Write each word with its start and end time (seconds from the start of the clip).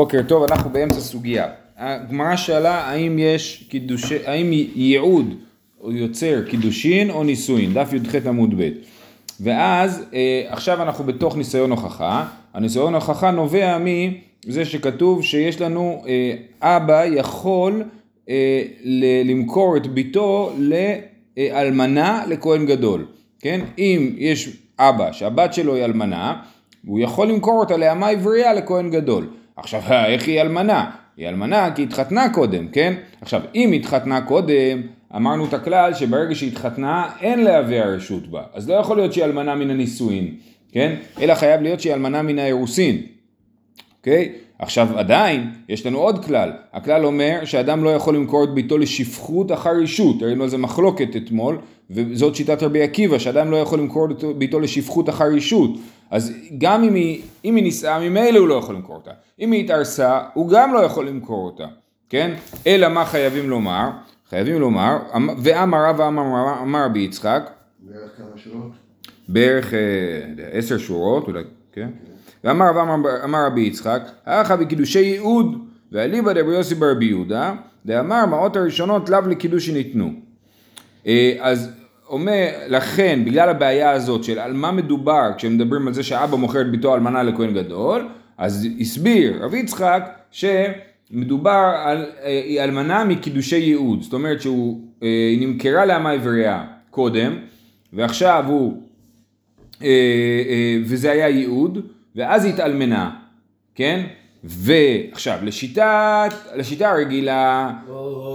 בוקר 0.00 0.22
טוב, 0.28 0.42
אנחנו 0.42 0.70
באמצע 0.70 1.00
סוגיה. 1.00 1.48
הגמרא 1.76 2.36
שאלה 2.36 2.74
האם 2.74 3.18
יש 3.18 3.66
קידושי, 3.68 4.16
האם 4.26 4.52
ייעוד 4.74 5.34
יוצר 5.88 6.42
קידושין 6.50 7.10
או 7.10 7.24
נישואין, 7.24 7.74
דף 7.74 7.92
י"ח 7.92 8.26
עמוד 8.26 8.54
ב'. 8.56 8.68
ואז 9.40 10.04
אה, 10.14 10.44
עכשיו 10.48 10.82
אנחנו 10.82 11.04
בתוך 11.04 11.36
ניסיון 11.36 11.70
הוכחה, 11.70 12.26
הניסיון 12.54 12.94
הוכחה 12.94 13.30
נובע 13.30 13.78
מזה 13.78 14.64
שכתוב 14.64 15.24
שיש 15.24 15.60
לנו 15.60 16.02
אה, 16.08 16.34
אבא 16.76 17.04
יכול 17.04 17.84
אה, 18.28 18.62
למכור 19.24 19.76
את 19.76 19.86
ביתו 19.86 20.52
לאלמנה 20.58 22.24
לכהן 22.28 22.66
גדול, 22.66 23.06
כן? 23.40 23.60
אם 23.78 24.12
יש 24.16 24.56
אבא 24.78 25.12
שהבת 25.12 25.54
שלו 25.54 25.74
היא 25.74 25.84
אלמנה, 25.84 26.42
הוא 26.86 27.00
יכול 27.00 27.28
למכור 27.28 27.60
אותה 27.60 27.76
לאמה 27.76 28.08
עברייה 28.08 28.52
לכהן 28.54 28.90
גדול. 28.90 29.26
עכשיו, 29.56 29.82
איך 30.12 30.28
היא 30.28 30.40
אלמנה? 30.40 30.90
היא 31.16 31.28
אלמנה 31.28 31.70
כי 31.74 31.82
התחתנה 31.82 32.28
קודם, 32.32 32.68
כן? 32.68 32.94
עכשיו, 33.20 33.40
אם 33.54 33.72
התחתנה 33.72 34.20
קודם, 34.20 34.82
אמרנו 35.16 35.44
את 35.44 35.54
הכלל 35.54 35.94
שברגע 35.94 36.34
שהיא 36.34 36.50
התחתנה, 36.52 37.10
אין 37.20 37.44
להווה 37.44 37.84
הרשות 37.84 38.28
בה. 38.28 38.42
אז 38.54 38.68
לא 38.68 38.74
יכול 38.74 38.96
להיות 38.96 39.12
שהיא 39.12 39.24
אלמנה 39.24 39.54
מן 39.54 39.70
הנישואין, 39.70 40.34
כן? 40.72 40.94
אלא 41.20 41.34
חייב 41.34 41.62
להיות 41.62 41.80
שהיא 41.80 41.94
אלמנה 41.94 42.22
מן 42.22 42.38
האירוסין, 42.38 43.02
אוקיי? 43.98 44.32
עכשיו 44.58 44.98
עדיין, 44.98 45.50
יש 45.68 45.86
לנו 45.86 45.98
עוד 45.98 46.24
כלל. 46.24 46.52
הכלל 46.72 47.04
אומר 47.04 47.40
שאדם 47.44 47.84
לא 47.84 47.90
יכול 47.90 48.14
למכור 48.14 48.44
את 48.44 48.54
ביתו 48.54 48.78
לשפחות 48.78 49.52
אחר 49.52 49.80
אישות. 49.80 50.22
ראינו 50.22 50.42
על 50.42 50.48
זה 50.48 50.58
מחלוקת 50.58 51.16
אתמול, 51.16 51.58
וזאת 51.90 52.36
שיטת 52.36 52.62
רבי 52.62 52.82
עקיבא, 52.82 53.18
שאדם 53.18 53.50
לא 53.50 53.56
יכול 53.56 53.78
למכור 53.78 54.10
את 54.10 54.24
ביתו 54.38 54.60
לשפחות 54.60 55.08
אחר 55.08 55.34
אישות. 55.34 55.70
אז 56.10 56.32
גם 56.58 56.84
אם 56.84 56.94
היא, 56.94 57.22
אם 57.44 57.56
היא 57.56 57.64
נישאה, 57.64 57.98
ממילא 58.00 58.38
הוא 58.38 58.48
לא 58.48 58.54
יכול 58.54 58.74
למכור 58.74 58.96
אותה. 58.96 59.10
אם 59.40 59.52
היא 59.52 59.64
התארסה, 59.64 60.20
הוא 60.34 60.48
גם 60.48 60.74
לא 60.74 60.78
יכול 60.78 61.08
למכור 61.08 61.46
אותה, 61.46 61.66
כן? 62.08 62.34
אלא 62.66 62.88
מה 62.88 63.04
חייבים 63.04 63.50
לומר? 63.50 63.90
חייבים 64.30 64.60
לומר, 64.60 64.96
אמ, 65.16 65.28
ואמר 65.38 65.84
רב 65.84 66.00
אמר 66.00 66.84
רבי 66.84 66.98
יצחק, 66.98 67.50
בערך 67.80 68.10
כמה 68.16 68.26
שורות? 68.36 68.72
בערך 69.28 69.74
אה, 69.74 69.78
עשר 70.52 70.78
שורות, 70.78 71.26
אולי, 71.26 71.42
כן? 71.72 71.88
ואמר 72.44 72.66
רב 72.66 72.76
אמר 73.24 73.46
רבי 73.46 73.60
יצחק, 73.60 74.02
אחא 74.24 74.56
בקידושי 74.56 75.00
ייעוד, 75.00 75.66
ואליבא 75.92 76.32
דרבי 76.32 76.54
יוסי 76.54 76.74
ברבי 76.74 77.04
יהודה, 77.04 77.54
דאמר 77.86 78.26
מעות 78.26 78.56
הראשונות 78.56 79.08
לאו 79.08 79.20
לקידוש 79.20 79.66
שניתנו. 79.66 80.12
אה, 81.06 81.36
אז 81.40 81.70
אומר, 82.08 82.48
לכן, 82.68 83.22
בגלל 83.24 83.48
הבעיה 83.48 83.90
הזאת 83.90 84.24
של 84.24 84.38
על 84.38 84.52
מה 84.52 84.72
מדובר 84.72 85.30
כשמדברים 85.36 85.88
על 85.88 85.94
זה 85.94 86.02
שאבא 86.02 86.36
מוכר 86.36 86.60
את 86.60 86.70
ביתו 86.70 86.94
אלמנה 86.94 87.22
לכהן 87.22 87.54
גדול, 87.54 88.08
אז 88.38 88.68
הסביר 88.80 89.44
רב 89.44 89.54
יצחק 89.54 90.10
שמדובר 90.30 91.74
על 91.84 92.06
אה, 92.22 92.64
אלמנה 92.64 93.04
מקידושי 93.04 93.56
ייעוד, 93.56 94.02
זאת 94.02 94.12
אומרת 94.12 94.40
שהיא 94.40 94.74
אה, 95.02 95.34
נמכרה 95.40 95.86
לאמה 95.86 96.10
עברייה 96.10 96.64
קודם, 96.90 97.36
ועכשיו 97.92 98.44
הוא, 98.46 98.82
אה, 99.82 100.78
וזה 100.84 101.10
היה 101.10 101.28
ייעוד, 101.28 101.86
ואז 102.16 102.44
היא 102.44 102.54
התאלמנה, 102.54 103.10
כן? 103.74 104.06
ועכשיו 104.48 105.38
לשיטת, 105.42 106.34
לשיטה 106.54 106.90
הרגילה, 106.90 107.70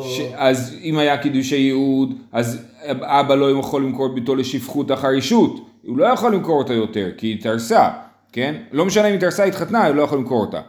ש, 0.03 0.19
אז 0.35 0.75
אם 0.83 0.97
היה 0.97 1.17
קידושי 1.17 1.55
ייעוד, 1.55 2.13
אז 2.31 2.65
אבא 2.85 3.35
לא 3.35 3.59
יכול 3.59 3.83
למכור 3.83 4.05
את 4.05 4.15
ביתו 4.15 4.35
לשפחות 4.35 4.91
אחר 4.91 5.09
אישות, 5.09 5.69
הוא 5.85 5.97
לא 5.97 6.05
יכול 6.05 6.33
למכור 6.33 6.57
אותה 6.57 6.73
יותר, 6.73 7.09
כי 7.17 7.27
היא 7.27 7.35
התארסה, 7.39 7.89
כן? 8.31 8.55
לא 8.71 8.85
משנה 8.85 9.03
אם 9.03 9.09
היא 9.09 9.17
התארסה, 9.17 9.43
התחתנה, 9.43 9.87
הוא 9.87 9.95
לא 9.95 10.01
יכול 10.01 10.17
למכור 10.17 10.41
אותה. 10.41 10.61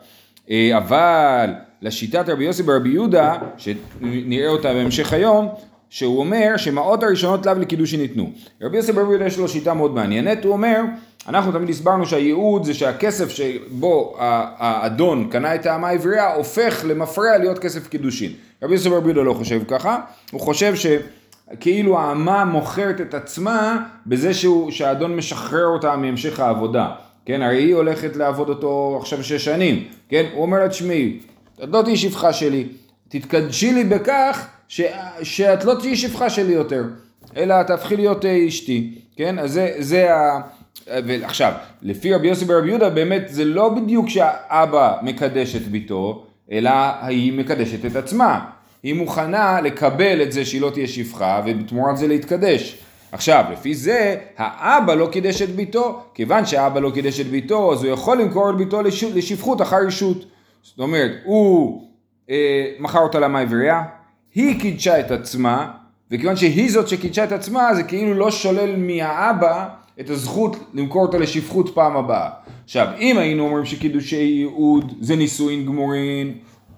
אה, 0.50 0.76
אבל 0.76 1.50
לשיטת 1.82 2.28
רבי 2.28 2.44
יוסי 2.44 2.62
ברבי 2.62 2.88
יהודה, 2.88 3.34
שנראה 3.56 4.48
אותה 4.48 4.74
בהמשך 4.74 5.12
היום, 5.12 5.48
שהוא 5.92 6.18
אומר 6.18 6.56
שמעות 6.56 7.02
הראשונות 7.02 7.46
לאו 7.46 7.54
לקידוש 7.54 7.90
שניתנו. 7.90 8.30
רבי 8.62 8.76
יוסי 8.76 8.92
ברבי 8.92 9.10
יהודה 9.10 9.26
יש 9.26 9.38
לו 9.38 9.48
שיטה 9.48 9.74
מאוד 9.74 9.94
מעניינת, 9.94 10.44
הוא 10.44 10.52
אומר, 10.52 10.80
אנחנו 11.28 11.52
תמיד 11.52 11.70
הסברנו 11.70 12.06
שהייעוד 12.06 12.64
זה 12.64 12.74
שהכסף 12.74 13.28
שבו 13.30 14.16
האדון 14.18 15.28
קנה 15.30 15.54
את 15.54 15.66
האמה 15.66 15.88
העברייה 15.88 16.34
הופך 16.34 16.84
למפרע 16.88 17.38
להיות 17.38 17.58
כסף 17.58 17.88
קידושין. 17.88 18.32
רבי 18.62 18.74
יוסי 18.74 18.88
ברבי 18.88 19.06
יהודה 19.06 19.22
לא 19.22 19.34
חושב 19.34 19.62
ככה, 19.68 19.98
הוא 20.30 20.40
חושב 20.40 20.74
ש... 20.74 20.86
כאילו 21.60 21.98
האמה 21.98 22.44
מוכרת 22.44 23.00
את 23.00 23.14
עצמה 23.14 23.84
בזה 24.06 24.34
שהוא, 24.34 24.70
שהאדון 24.70 25.16
משחרר 25.16 25.66
אותה 25.66 25.96
מהמשך 25.96 26.40
העבודה. 26.40 26.88
כן, 27.26 27.42
הרי 27.42 27.62
היא 27.62 27.74
הולכת 27.74 28.16
לעבוד 28.16 28.48
אותו 28.48 28.98
עכשיו 29.00 29.24
שש 29.24 29.44
שנים. 29.44 29.84
כן, 30.08 30.26
הוא 30.34 30.42
אומר 30.42 30.58
לה, 30.58 30.68
תשמעי, 30.68 31.18
את 31.64 31.68
לא 31.72 31.82
תהיי 31.82 31.96
שפחה 31.96 32.32
שלי, 32.32 32.68
תתקדשי 33.08 33.72
לי 33.72 33.84
בכך 33.84 34.46
ש, 34.72 34.80
שאת 35.22 35.64
לא 35.64 35.74
תהיי 35.74 35.96
שפחה 35.96 36.30
שלי 36.30 36.52
יותר, 36.52 36.84
אלא 37.36 37.62
תהפכי 37.62 37.96
להיות 37.96 38.24
אה, 38.24 38.48
אשתי. 38.48 38.94
כן, 39.16 39.38
אז 39.38 39.52
זה, 39.52 39.74
זה 39.78 40.14
ה... 40.14 40.40
ועכשיו, 40.86 41.52
לפי 41.82 42.14
רבי 42.14 42.28
יוסי 42.28 42.44
ברבי 42.44 42.68
יהודה, 42.68 42.90
באמת 42.90 43.22
זה 43.28 43.44
לא 43.44 43.68
בדיוק 43.68 44.08
שהאבא 44.08 44.96
מקדש 45.02 45.56
את 45.56 45.62
ביתו, 45.62 46.26
אלא 46.52 46.70
היא 47.02 47.32
מקדשת 47.32 47.84
את 47.84 47.96
עצמה. 47.96 48.44
היא 48.82 48.94
מוכנה 48.94 49.60
לקבל 49.60 50.22
את 50.22 50.32
זה 50.32 50.44
שהיא 50.44 50.60
לא 50.60 50.70
תהיה 50.70 50.86
שפחה 50.86 51.42
ובתמורת 51.46 51.96
זה 51.96 52.08
להתקדש. 52.08 52.78
עכשיו, 53.12 53.44
לפי 53.52 53.74
זה, 53.74 54.16
האבא 54.36 54.94
לא 54.94 55.08
קידש 55.12 55.42
את 55.42 55.50
ביתו, 55.50 56.02
כיוון 56.14 56.46
שהאבא 56.46 56.80
לא 56.80 56.90
קידש 56.90 57.20
את 57.20 57.26
ביתו, 57.26 57.72
אז 57.72 57.84
הוא 57.84 57.92
יכול 57.92 58.20
למכור 58.20 58.50
את 58.50 58.56
ביתו 58.56 58.82
לשפחות 59.14 59.62
אחר 59.62 59.86
רשות. 59.86 60.24
זאת 60.62 60.78
אומרת, 60.78 61.10
הוא 61.24 61.82
אה, 62.30 62.72
מכר 62.78 63.00
אותה 63.00 63.20
למה 63.20 63.40
עברייה, 63.40 63.82
היא 64.34 64.60
קידשה 64.60 65.00
את 65.00 65.10
עצמה, 65.10 65.70
וכיוון 66.10 66.36
שהיא 66.36 66.72
זאת 66.72 66.88
שקידשה 66.88 67.24
את 67.24 67.32
עצמה, 67.32 67.74
זה 67.74 67.82
כאילו 67.82 68.14
לא 68.14 68.30
שולל 68.30 68.76
מהאבא 68.76 69.68
את 70.00 70.10
הזכות 70.10 70.56
למכור 70.74 71.02
אותה 71.02 71.18
לשפחות 71.18 71.74
פעם 71.74 71.96
הבאה. 71.96 72.30
עכשיו, 72.64 72.86
אם 72.98 73.18
היינו 73.18 73.44
אומרים 73.44 73.64
שקידושי 73.64 74.16
ייעוד 74.16 74.92
זה 75.00 75.16
נישואין 75.16 75.66
גמורין, 75.66 76.34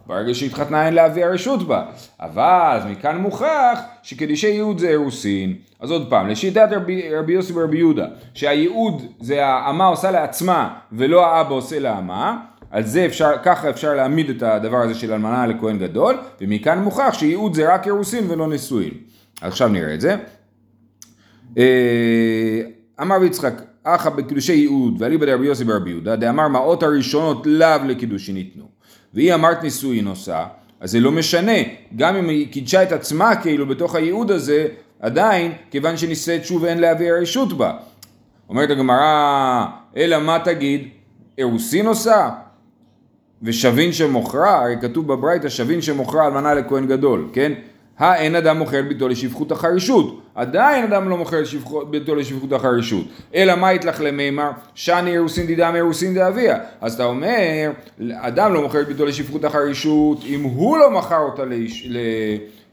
ברגע 0.06 0.34
שהתחתנה 0.34 0.87
אין 0.87 0.94
להביא 0.94 1.25
הרשות 1.25 1.69
בה. 1.69 1.84
אבל 2.20 2.81
מכאן 2.91 3.16
מוכח 3.16 3.81
שקידושי 4.03 4.48
ייעוד 4.48 4.78
זה 4.78 4.88
אירוסין. 4.88 5.54
אז 5.81 5.91
עוד 5.91 6.10
פעם, 6.10 6.28
לשיטת 6.28 6.69
רבי, 6.70 7.16
רבי 7.16 7.32
יוסי 7.32 7.53
ורבי 7.53 7.78
יהודה, 7.78 8.06
שהייעוד 8.34 9.03
זה 9.20 9.47
האמה 9.47 9.87
עושה 9.87 10.10
לעצמה 10.10 10.75
ולא 10.93 11.26
האבא 11.26 11.54
עושה 11.54 11.78
לאמה, 11.78 12.38
על 12.74 12.82
זה 12.82 13.06
אפשר, 13.06 13.30
ככה 13.42 13.70
אפשר 13.70 13.94
להעמיד 13.94 14.30
את 14.30 14.42
הדבר 14.42 14.76
הזה 14.76 14.94
של 14.94 15.12
אלמנה 15.12 15.46
לכהן 15.46 15.78
גדול, 15.78 16.16
ומכאן 16.40 16.78
מוכח 16.78 17.14
שייעוד 17.18 17.54
זה 17.54 17.74
רק 17.74 17.86
אירוסין 17.86 18.30
ולא 18.30 18.48
נישואין. 18.48 18.90
עכשיו 19.40 19.68
נראה 19.68 19.94
את 19.94 20.00
זה. 20.00 20.16
אה, 21.58 22.60
אמר 23.02 23.16
ויצחק, 23.20 23.62
אחא 23.84 24.10
בקידושי 24.10 24.52
ייעוד, 24.52 24.94
ואליבא 24.98 25.26
דרבי 25.26 25.46
יוסי 25.46 25.64
ברבי 25.64 25.90
יהודה, 25.90 26.16
דאמר 26.16 26.48
מעות 26.48 26.82
הראשונות 26.82 27.46
לאו 27.46 27.84
לקידושי 27.86 28.32
ניתנו. 28.32 28.64
והיא 29.14 29.34
אמרת 29.34 29.62
נישואין 29.62 30.06
עושה, 30.06 30.46
אז 30.80 30.90
זה 30.90 31.00
לא 31.00 31.12
משנה, 31.12 31.58
גם 31.96 32.16
אם 32.16 32.28
היא 32.28 32.52
קידשה 32.52 32.82
את 32.82 32.92
עצמה 32.92 33.36
כאילו 33.36 33.66
בתוך 33.66 33.94
הייעוד 33.94 34.30
הזה, 34.30 34.66
עדיין, 35.00 35.52
כיוון 35.70 35.96
שנישאת 35.96 36.44
שוב 36.44 36.64
אין 36.64 36.78
להביא 36.78 37.12
הרשות 37.12 37.52
בה. 37.52 37.72
אומרת 38.48 38.70
הגמרא, 38.70 39.66
אלא 39.96 40.18
מה 40.20 40.38
תגיד? 40.44 40.88
אירוסין 41.38 41.86
עושה? 41.86 42.44
ושבין 43.44 43.93
שמוכרה, 43.93 44.62
הרי 44.62 44.75
כתוב 44.81 45.06
בברייתא 45.09 45.49
שבין 45.49 45.82
שמוכרה 45.82 46.27
אלמנה 46.27 46.55
לכהן 46.55 46.87
גדול, 46.87 47.28
כן? 47.32 47.53
האין 47.99 48.34
אדם 48.37 48.59
מוכר 48.59 48.82
ביתו 48.88 49.09
לשפחות 49.09 49.53
אחר 49.53 49.69
רשות, 49.75 50.21
עדיין 50.34 50.84
אדם 50.84 51.09
לא 51.09 51.16
מוכר 51.16 51.43
ביתו 51.91 52.15
לשפחות 52.15 52.53
אחר 52.53 52.69
רשות, 52.69 53.05
אלא 53.34 53.55
מה 53.55 53.72
יתלך 53.72 54.00
למימר? 54.00 54.50
שאני 54.75 55.12
אירוסין 55.12 55.47
דידם 55.47 55.72
אירוסין 55.77 56.15
דאביה, 56.15 56.59
אז 56.81 56.94
אתה 56.94 57.05
אומר, 57.05 57.71
אדם 58.12 58.55
לא 58.55 58.62
מוכר 58.62 58.84
ביתו 58.84 59.06
לשפחות 59.06 59.44
אחר 59.44 59.69
רשות, 59.69 60.25
אם 60.26 60.43
הוא 60.43 60.79
לא 60.79 60.90
מכר 60.90 61.19
אותה, 61.20 61.44
לאיש, 61.44 61.87
ל, 61.88 61.99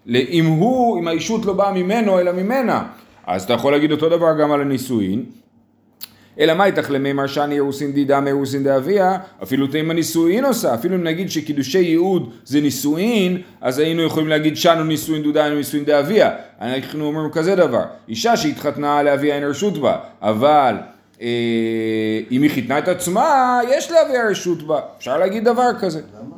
ל, 0.05 0.15
אם 0.15 0.45
הוא, 0.45 0.99
אם 0.99 1.07
האישות 1.07 1.45
לא 1.45 1.53
באה 1.53 1.71
ממנו 1.73 2.19
אלא 2.19 2.31
ממנה, 2.31 2.83
אז 3.27 3.43
אתה 3.43 3.53
יכול 3.53 3.71
להגיד 3.71 3.91
אותו 3.91 4.09
דבר 4.09 4.41
גם 4.41 4.51
על 4.51 4.61
הנישואין, 4.61 5.23
אלא 6.39 6.53
מה 6.53 6.65
איתך 6.65 6.91
למימר 6.91 7.27
שאני 7.27 7.55
אירוסין 7.55 7.91
דידה 7.91 8.19
מאירוסין 8.19 8.63
דאביה, 8.63 9.17
אפילו 9.43 9.67
תימא 9.67 9.93
נישואין 9.93 10.45
עושה, 10.45 10.73
אפילו 10.73 10.95
אם 10.95 11.03
נגיד 11.03 11.31
שקידושי 11.31 11.79
ייעוד 11.79 12.33
זה 12.45 12.61
נישואין, 12.61 13.41
אז 13.61 13.79
היינו 13.79 14.01
יכולים 14.01 14.29
להגיד 14.29 14.57
שנו 14.57 14.83
נישואין 14.83 15.23
דודה 15.23 15.41
דודאנו 15.41 15.55
נישואין 15.55 15.85
דאביה. 15.85 16.29
אנחנו 16.61 17.05
אומרים 17.05 17.31
כזה 17.31 17.55
דבר, 17.55 17.83
אישה 18.09 18.37
שהתחתנה 18.37 19.03
לאביה 19.03 19.35
אין 19.35 19.43
רשות 19.43 19.77
בה, 19.77 19.97
אבל 20.21 20.75
אה, 21.21 21.27
אם 22.31 22.41
היא 22.41 22.51
חיתנה 22.51 22.79
את 22.79 22.87
עצמה, 22.87 23.59
יש 23.69 23.91
לאביה 23.91 24.29
רשות 24.29 24.63
בה, 24.63 24.79
אפשר 24.97 25.17
להגיד 25.17 25.43
דבר 25.43 25.69
כזה. 25.79 26.01
למה? 26.19 26.35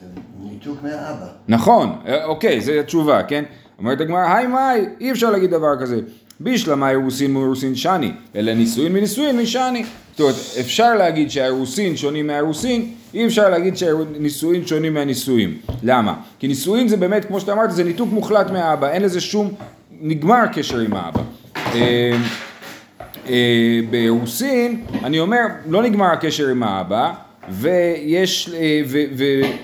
זה 0.00 0.06
ניתוק 0.42 0.78
מהאבא. 0.82 1.26
נכון, 1.48 1.92
אה, 2.06 2.24
אוקיי, 2.24 2.60
זו 2.60 2.72
התשובה, 2.72 3.22
כן? 3.22 3.44
אומרת 3.78 4.00
הגמרא, 4.00 4.34
היי 4.34 4.46
מאי, 4.46 4.86
אי 5.00 5.12
אפשר 5.12 5.30
להגיד 5.30 5.50
דבר 5.50 5.80
כזה. 5.80 6.00
בישלמה 6.40 6.90
אירוסין 6.90 7.32
מאירוסין 7.32 7.74
שני, 7.74 8.10
אלא 8.36 8.54
נישואין 8.54 8.92
מנישואין 8.92 9.36
משני. 9.40 9.84
זאת 10.10 10.20
אומרת, 10.20 10.34
אפשר 10.60 10.94
להגיד 10.94 11.30
שהאירוסין 11.30 11.96
שונים 11.96 12.26
מהאירוסין, 12.26 12.90
אי 13.14 13.26
אפשר 13.26 13.50
להגיד 13.50 13.76
שהנישואין 13.76 14.66
שונים 14.66 14.94
מהנישואין. 14.94 15.54
למה? 15.82 16.14
כי 16.38 16.48
נישואין 16.48 16.88
זה 16.88 16.96
באמת, 16.96 17.24
כמו 17.24 17.40
שאתה 17.40 17.52
אמרת, 17.52 17.72
זה 17.72 17.84
ניתוק 17.84 18.12
מוחלט 18.12 18.50
מהאבא, 18.50 18.90
אין 18.90 19.02
לזה 19.02 19.20
שום, 19.20 19.54
נגמר 20.00 20.34
הקשר 20.36 20.78
עם 20.78 20.92
האבא. 20.94 21.22
אה, 21.56 22.16
אה, 23.28 23.80
באירוסין, 23.90 24.84
אני 25.04 25.20
אומר, 25.20 25.40
לא 25.68 25.82
נגמר 25.82 26.06
הקשר 26.06 26.48
עם 26.48 26.62
האבא, 26.62 27.12
ויש, 27.48 28.50
אה, 28.54 28.82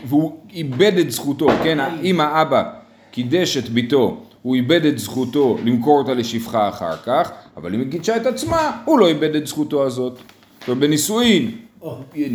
והוא 0.09 0.37
איבד 0.53 0.99
את 0.99 1.11
זכותו, 1.11 1.49
כן, 1.63 1.79
אם 2.03 2.21
האבא 2.21 2.63
קידש 3.11 3.57
את 3.57 3.69
ביתו, 3.69 4.23
הוא 4.43 4.55
איבד 4.55 4.87
את 4.87 4.99
זכותו 4.99 5.59
למכור 5.65 5.99
אותה 5.99 6.15
לשפחה 6.15 6.69
אחר 6.69 6.97
כך, 6.97 7.31
אבל 7.57 7.75
אם 7.75 7.81
היא 7.81 7.91
קידשה 7.91 8.17
את 8.17 8.27
עצמה, 8.27 8.81
הוא 8.85 8.99
לא 8.99 9.09
איבד 9.09 9.37
את 9.37 9.47
זכותו 9.47 9.87
הזאת. 9.87 10.19
זאת 10.61 10.69
אומרת, 10.69 10.81
בנישואין 10.81 11.51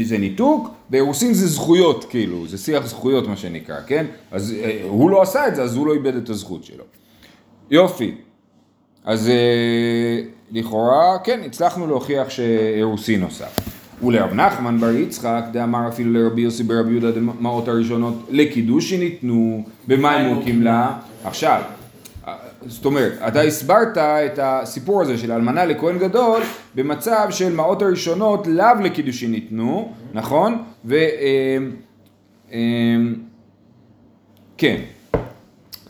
זה 0.03 0.17
ניתוק, 0.17 0.69
באירוסין 0.89 1.33
זה 1.33 1.47
זכויות, 1.47 2.05
כאילו, 2.09 2.47
זה 2.47 2.57
שיח 2.57 2.85
זכויות 2.85 3.27
מה 3.27 3.37
שנקרא, 3.37 3.75
כן? 3.87 4.05
אז 4.31 4.53
אה, 4.63 4.81
הוא 4.83 5.09
לא 5.09 5.21
עשה 5.21 5.47
את 5.47 5.55
זה, 5.55 5.63
אז 5.63 5.75
הוא 5.75 5.87
לא 5.87 5.93
איבד 5.93 6.15
את 6.15 6.29
הזכות 6.29 6.63
שלו. 6.63 6.83
יופי. 7.71 8.11
אז 9.03 9.29
אה, 9.29 10.21
לכאורה, 10.51 11.17
כן, 11.23 11.39
הצלחנו 11.45 11.87
להוכיח 11.87 12.29
שאירוסין 12.29 13.23
עושה. 13.23 13.45
ולרב 14.03 14.33
נחמן 14.33 14.79
בר 14.79 14.91
יצחק 14.91 15.43
דאמר 15.51 15.87
אפילו 15.87 16.13
לרבי 16.13 16.41
יוסי 16.41 16.63
ברבי 16.63 16.91
יהודה 16.91 17.11
דמעות 17.11 17.67
הראשונות 17.67 18.13
לקידוש 18.29 18.89
שניתנו 18.89 19.63
במה 19.87 20.11
הם 20.11 20.33
מוקים 20.33 20.61
לה 20.61 20.97
עכשיו 21.23 21.61
זאת 22.67 22.85
אומרת 22.85 23.13
אתה 23.27 23.41
הסברת 23.41 23.97
את 23.97 24.39
הסיפור 24.41 25.01
הזה 25.01 25.17
של 25.17 25.31
אלמנה 25.31 25.65
לכהן 25.65 25.99
גדול 25.99 26.41
במצב 26.75 27.27
של 27.29 27.53
מעות 27.53 27.81
הראשונות 27.81 28.47
לאו 28.47 28.81
לקידוש 28.83 29.21
שניתנו 29.21 29.93
נכון 30.13 30.63
ו... 30.85 30.93
אה, 30.93 31.57
אה, 32.53 32.59
כן 34.57 34.81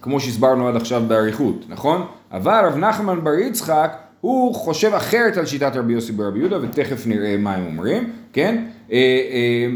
כמו 0.02 0.20
שהסברנו 0.20 0.68
עד 0.68 0.76
עכשיו 0.76 1.04
באריכות 1.08 1.66
נכון 1.70 2.06
אבל 2.32 2.66
רב 2.66 2.78
נחמן 2.78 3.24
בר 3.24 3.34
יצחק 3.34 3.98
הוא 4.22 4.56
חושב 4.56 4.94
אחרת 4.94 5.38
על 5.38 5.46
שיטת 5.46 5.76
רבי 5.76 5.94
יוסי 5.94 6.12
ברבי 6.12 6.40
יהודה, 6.40 6.58
ותכף 6.62 7.08
נראה 7.08 7.38
מה 7.38 7.54
הם 7.54 7.66
אומרים, 7.66 8.14
כן? 8.34 8.66
אה, 8.92 9.68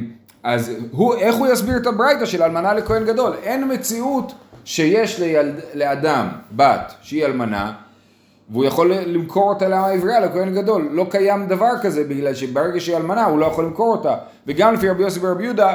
אז 0.44 0.72
הוא, 0.92 1.16
איך 1.16 1.36
הוא 1.36 1.48
יסביר 1.48 1.78
את 1.78 1.88
הברייתא 1.88 2.26
של 2.26 2.44
אלמנה 2.44 2.74
לכהן 2.74 3.06
גדול? 3.06 3.34
אין 3.44 3.74
מציאות 3.74 4.34
שיש 4.70 5.20
לילד, 5.20 5.56
לאדם 5.74 6.28
בת 6.52 6.94
שהיא 7.02 7.26
אלמנה, 7.26 7.72
והוא 8.50 8.66
יכול 8.66 8.94
למכור 8.94 9.50
אותה 9.50 9.68
לעברייה, 9.68 10.20
לכהן 10.20 10.56
גדול. 10.56 10.90
לא 10.92 11.06
קיים 11.10 11.48
דבר 11.48 11.72
כזה, 11.82 12.04
בגלל 12.04 12.34
שברגע 12.34 12.80
שהיא 12.80 12.98
אלמנה 12.98 13.26
הוא 13.26 13.40
לא 13.40 13.46
יכול 13.46 13.66
למכור 13.66 13.92
אותה. 13.92 14.16
וגם 14.48 14.74
לפי 14.74 14.90
רבי 14.90 15.04
יוסי 15.04 15.20
ברבי 15.20 15.44
יהודה, 15.44 15.74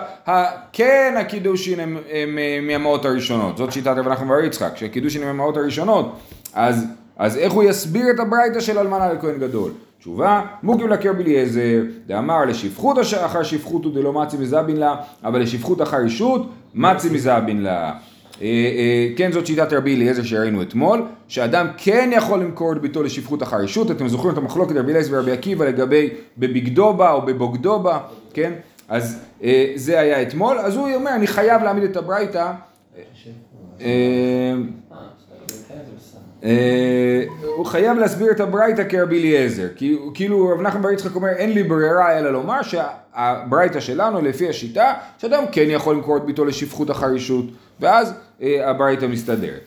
כן 0.73 1.15
הקידושין 1.21 1.81
הם, 1.81 1.97
הם, 2.11 2.39
הם 2.59 2.67
מהמאות 2.67 3.05
הראשונות. 3.05 3.57
זאת 3.57 3.73
שיטת 3.73 3.95
רבי 3.97 4.11
נחמן 4.11 4.29
בר 4.29 4.41
יצחק, 4.41 4.77
שהקידושין 4.77 5.23
הם 5.23 5.29
מהמאות 5.29 5.57
הראשונות. 5.57 6.17
אז 6.55 6.87
אז 7.17 7.37
איך 7.37 7.53
הוא 7.53 7.63
יסביר 7.63 8.11
את 8.11 8.21
הברייתא 8.21 8.61
של 8.61 8.79
אלמנה 8.79 9.13
לכהן 9.13 9.39
גדול? 9.39 9.71
תשובה, 9.99 10.43
מוקים 10.63 10.89
לקר 10.89 11.13
בליעזר, 11.13 11.83
דאמר 12.07 12.45
לשפחות 12.45 12.97
אחר 13.25 13.43
שפחותו 13.43 13.91
דלא 13.91 14.13
מצי 14.13 14.37
מזבין 14.37 14.77
לה, 14.77 14.97
אבל 15.25 15.41
לשפחות 15.41 15.83
אחר 15.83 16.05
אישות, 16.05 16.51
מצי 16.75 17.09
מזבין 17.11 17.63
לה. 17.63 17.93
אה, 18.43 18.47
אה, 18.47 19.09
כן 19.17 19.33
זאת 19.33 19.47
שיטת 19.47 19.73
רבי 19.73 19.95
אליעזר 19.95 20.23
שראינו 20.23 20.63
אתמול, 20.63 21.03
שאדם 21.29 21.67
כן 21.77 22.11
יכול 22.13 22.41
למכור 22.41 22.73
את 22.73 22.81
ביתו 22.81 23.03
לשפחות 23.03 23.43
אחר 23.43 23.61
אישות, 23.61 23.91
אתם 23.91 24.09
זוכרים 24.09 24.33
את 24.33 24.39
המחלוקת 24.39 24.77
רבי 24.77 24.93
אליעזר 24.93 25.17
ורבי 25.17 25.33
עקיבא 25.33 25.65
לגבי 25.65 26.11
בבגדו 26.39 26.95
בה 26.95 27.13
או 27.13 27.23
בבוגדו 27.23 27.81
בה, 27.81 27.99
כן? 28.35 28.53
אז 28.89 29.21
אה, 29.43 29.73
זה 29.75 30.01
היה 30.01 30.23
אתמול, 30.23 30.59
אז 30.59 30.77
הוא 30.77 30.95
אומר 30.95 31.15
אני 31.15 31.27
חייב 31.27 31.63
להעמיד 31.63 31.85
את 31.85 31.97
הברייתא. 31.97 32.53
הוא 37.57 37.67
חייב 37.67 37.99
להסביר 37.99 38.31
את 38.31 38.41
הברייתא 38.41 38.85
כרבי 38.89 39.19
אליעזר, 39.19 39.69
כאילו 40.15 40.49
רב 40.49 40.61
נחמן 40.61 40.83
בר 40.83 40.91
יצחק 40.91 41.15
אומר 41.15 41.29
אין 41.29 41.53
לי 41.53 41.63
ברירה 41.63 42.19
אלא 42.19 42.33
לומר 42.33 42.61
שהברייתא 42.63 43.81
שלנו 43.81 44.21
לפי 44.21 44.49
השיטה 44.49 44.95
שאדם 45.19 45.45
כן 45.53 45.67
יכול 45.69 45.95
למכור 45.95 46.17
את 46.17 46.25
ביתו 46.25 46.45
לשפחות 46.45 46.91
החרישות 46.91 47.45
ואז 47.81 48.11
אה, 48.11 48.15
הברייתא 48.41 49.07
מסתדרת. 49.07 49.61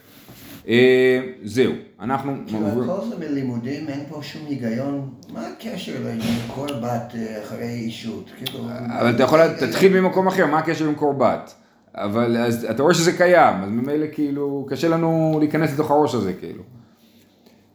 אה, 0.68 1.20
זהו, 1.44 1.72
אנחנו... 2.00 2.36
כל 2.48 3.08
זה 3.10 3.16
בלימודים 3.16 3.88
אין 3.88 4.00
פה 4.08 4.22
שום 4.22 4.42
היגיון, 4.48 5.10
מה 5.32 5.46
הקשר 5.46 5.92
למכור 6.04 6.66
בת 6.66 7.14
אחרי 7.42 7.68
אישות? 7.68 8.30
כאילו, 8.36 8.64
אבל 9.00 9.10
אתה 9.10 9.22
יכול, 9.22 9.40
תתחיל 9.58 10.00
ממקום 10.00 10.26
אחר, 10.26 10.46
מה 10.46 10.58
הקשר 10.58 10.86
למכור 10.86 11.12
בת? 11.12 11.54
אבל 11.94 12.36
אז 12.36 12.66
אתה 12.70 12.82
רואה 12.82 12.94
שזה 12.94 13.12
קיים, 13.12 13.62
אז 13.62 13.70
ממילא 13.70 14.06
כאילו 14.12 14.66
קשה 14.70 14.88
לנו 14.88 15.36
להיכנס 15.40 15.72
לתוך 15.74 15.90
הראש 15.90 16.14
הזה 16.14 16.32
כאילו. 16.32 16.62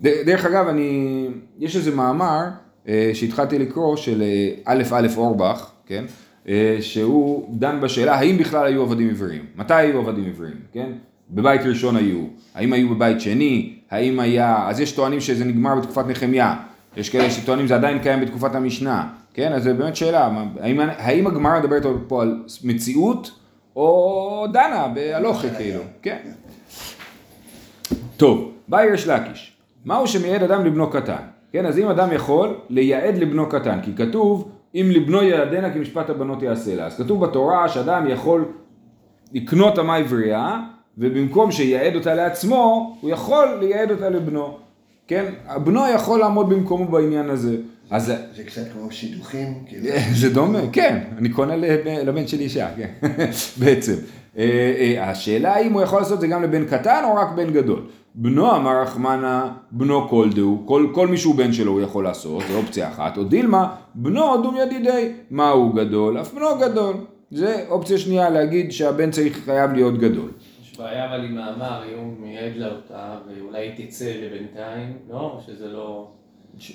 דרך 0.02 0.46
אגב, 0.46 0.68
אני, 0.68 1.28
יש 1.60 1.76
איזה 1.76 1.96
מאמר 1.96 2.44
אה, 2.88 3.12
שהתחלתי 3.14 3.60
לקרוא 3.60 3.96
של 3.96 4.22
אה, 4.22 4.50
א' 4.66 4.84
א' 4.92 5.08
אורבך, 5.18 5.72
כן? 5.86 6.06
אה, 6.48 6.78
שהוא 6.82 7.58
דן 7.60 7.82
בשאלה 7.82 8.16
האם 8.16 8.38
בכלל 8.38 8.66
היו 8.66 8.82
עבדים 8.82 9.10
עבריים, 9.10 9.46
מתי 9.56 9.74
היו 9.74 10.00
עבדים 10.00 10.26
עבריים, 10.26 10.58
כן? 10.74 10.92
בבית 11.32 11.62
ראשון 11.62 11.96
היו, 11.96 12.20
האם 12.56 12.74
היו 12.74 12.90
בבית 12.90 13.22
שני, 13.22 13.74
האם 13.92 14.20
היה, 14.20 14.70
אז 14.70 14.80
יש 14.80 14.92
טוענים 14.92 15.20
שזה 15.20 15.46
נגמר 15.46 15.76
בתקופת 15.76 16.08
נחמיה, 16.08 16.56
יש 16.98 17.10
כאלה 17.10 17.30
שטוענים 17.30 17.68
זה 17.68 17.76
עדיין 17.76 18.00
קיים 18.00 18.22
בתקופת 18.22 18.56
המשנה, 18.56 19.10
כן? 19.34 19.54
אז 19.54 19.64
זה 19.64 19.74
באמת 19.74 19.96
שאלה, 19.96 20.30
האם, 20.60 20.80
האם 20.80 21.28
הגמרא 21.28 21.60
מדברת 21.60 21.86
פה 22.08 22.22
על 22.22 22.44
מציאות 22.64 23.32
או 23.76 24.46
דנה 24.54 24.88
בהלוכה 24.88 25.50
כאילו, 25.50 25.82
כן. 26.02 26.18
טוב, 28.18 28.52
בא 28.68 28.82
יש 28.94 29.08
לקיש, 29.08 29.54
מהו 29.86 30.08
שמייעד 30.08 30.44
אדם 30.44 30.66
לבנו 30.66 30.90
קטן? 30.90 31.24
כן, 31.52 31.66
אז 31.66 31.80
אם 31.80 31.88
אדם 31.88 32.12
יכול 32.12 32.56
לייעד 32.70 33.18
לבנו 33.18 33.50
קטן, 33.50 33.82
כי 33.82 33.92
כתוב 33.96 34.52
אם 34.76 34.88
לבנו 34.92 35.24
ילדנה 35.24 35.74
כמשפט 35.74 36.10
הבנות 36.10 36.42
יעשה 36.42 36.76
לה, 36.76 36.86
אז 36.86 36.98
כתוב 36.98 37.26
בתורה 37.26 37.70
שאדם 37.70 38.08
יכול 38.10 38.46
לקנות 39.34 39.80
אמה 39.80 39.96
עברייה 39.96 40.60
ובמקום 40.98 41.52
שייעד 41.52 41.96
אותה 41.96 42.14
לעצמו, 42.14 42.96
הוא 43.02 43.10
יכול 43.10 43.48
לייעד 43.60 43.92
אותה 43.92 44.10
לבנו. 44.10 44.58
כן, 45.08 45.34
בנו 45.64 45.82
יכול 45.96 46.20
לעמוד 46.20 46.50
במקומו 46.50 46.86
בעניין 46.86 47.30
הזה. 47.30 47.58
אז... 47.90 48.14
זה 48.36 48.44
קצת 48.44 48.62
כמו 48.74 48.92
שידוכים, 48.92 49.54
כאילו. 49.66 49.90
זה 50.22 50.34
דומה, 50.34 50.60
כן, 50.72 51.00
אני 51.18 51.30
קונה 51.30 51.56
לבן 52.04 52.28
שלי 52.28 52.44
אישה, 52.44 52.68
כן, 52.78 53.10
בעצם. 53.60 53.94
אה, 54.38 54.44
אה, 54.80 55.10
השאלה 55.10 55.56
האם 55.56 55.74
הוא 55.74 55.82
יכול 55.82 56.00
לעשות 56.00 56.22
זה 56.22 56.28
גם 56.28 56.44
לבן 56.44 56.66
קטן 56.66 57.04
או 57.06 57.16
רק 57.16 57.28
בן 57.36 57.54
גדול. 57.54 57.82
בנו 58.16 58.56
אמר 58.56 58.82
רחמנה, 58.82 59.54
בנו 59.72 60.10
כל 60.10 60.30
דהו, 60.36 60.64
כל, 60.66 60.88
כל 60.94 61.08
מי 61.08 61.18
שהוא 61.18 61.36
בן 61.36 61.54
שלו 61.54 61.72
הוא 61.72 61.82
יכול 61.82 62.04
לעשות, 62.04 62.44
זו 62.52 62.58
אופציה 62.58 62.90
אחת, 62.90 63.18
או 63.18 63.24
דילמה, 63.24 63.76
בנו 63.96 64.42
דום 64.44 64.56
ידידי, 64.58 65.12
מה 65.32 65.50
הוא 65.50 65.76
גדול? 65.76 66.22
אף 66.22 66.34
בנו 66.34 66.48
גדול. 66.62 66.96
זה 67.32 67.66
אופציה 67.70 67.98
שנייה 67.98 68.30
להגיד 68.30 68.72
שהבן 68.72 69.12
צריך, 69.12 69.46
חייב 69.46 69.74
להיות 69.74 69.98
גדול. 69.98 70.30
יש 70.62 70.78
בעיה 70.78 71.10
אבל 71.10 71.26
עם 71.26 71.36
מאמר, 71.36 71.82
היום 71.82 72.16
מייעד 72.20 72.52
לה 72.56 72.68
אותה, 72.68 73.16
ואולי 73.28 73.60
היא 73.60 73.88
תצא 73.88 74.12
לבינתיים, 74.24 74.98
לא? 75.10 75.40
שזה 75.46 75.68
לא... 75.68 76.08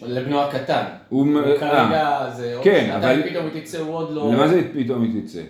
לבנו 0.06 0.40
הקטן. 0.40 0.84
הוא 1.08 1.26
כרגע 1.60 2.30
זה 2.36 2.54
עוד 2.54 2.64
כן, 2.64 2.90
אבל- 2.96 3.22
פתאום 3.30 3.46
היא 3.54 3.62
תצא, 3.62 3.78
הוא 3.78 3.94
עוד 3.94 4.10
לא... 4.10 4.32
למה 4.32 4.48
זה 4.48 4.62
פתאום 4.74 5.02
היא 5.02 5.22
תצא? 5.22 5.42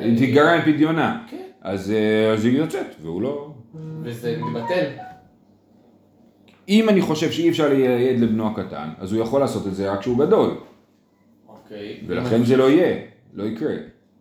היא 0.00 0.18
תיגרע 0.18 0.50
עם 0.52 0.62
פדיונה. 0.62 1.22
כן. 1.30 1.36
אז 1.62 1.90
אה, 1.90 2.32
אז 2.32 2.44
היא 2.44 2.58
יוצאת, 2.58 2.86
והוא 3.02 3.22
לא... 3.22 3.52
וזה 4.02 4.36
מתבטל. 4.40 4.86
אם 6.68 6.88
אני 6.88 7.02
חושב 7.02 7.30
שאי 7.30 7.48
אפשר 7.48 7.68
לייעד 7.68 8.20
לבנו 8.20 8.46
הקטן, 8.46 8.88
אז 8.98 9.12
הוא 9.12 9.22
יכול 9.22 9.40
לעשות 9.40 9.66
את 9.66 9.74
זה 9.74 9.92
רק 9.92 10.00
כשהוא 10.00 10.18
גדול. 10.18 10.50
אוקיי. 11.48 12.00
ולכן 12.06 12.44
זה 12.44 12.56
לא 12.56 12.70
יהיה, 12.70 12.96
לא 13.34 13.44
יקרה. 13.44 13.74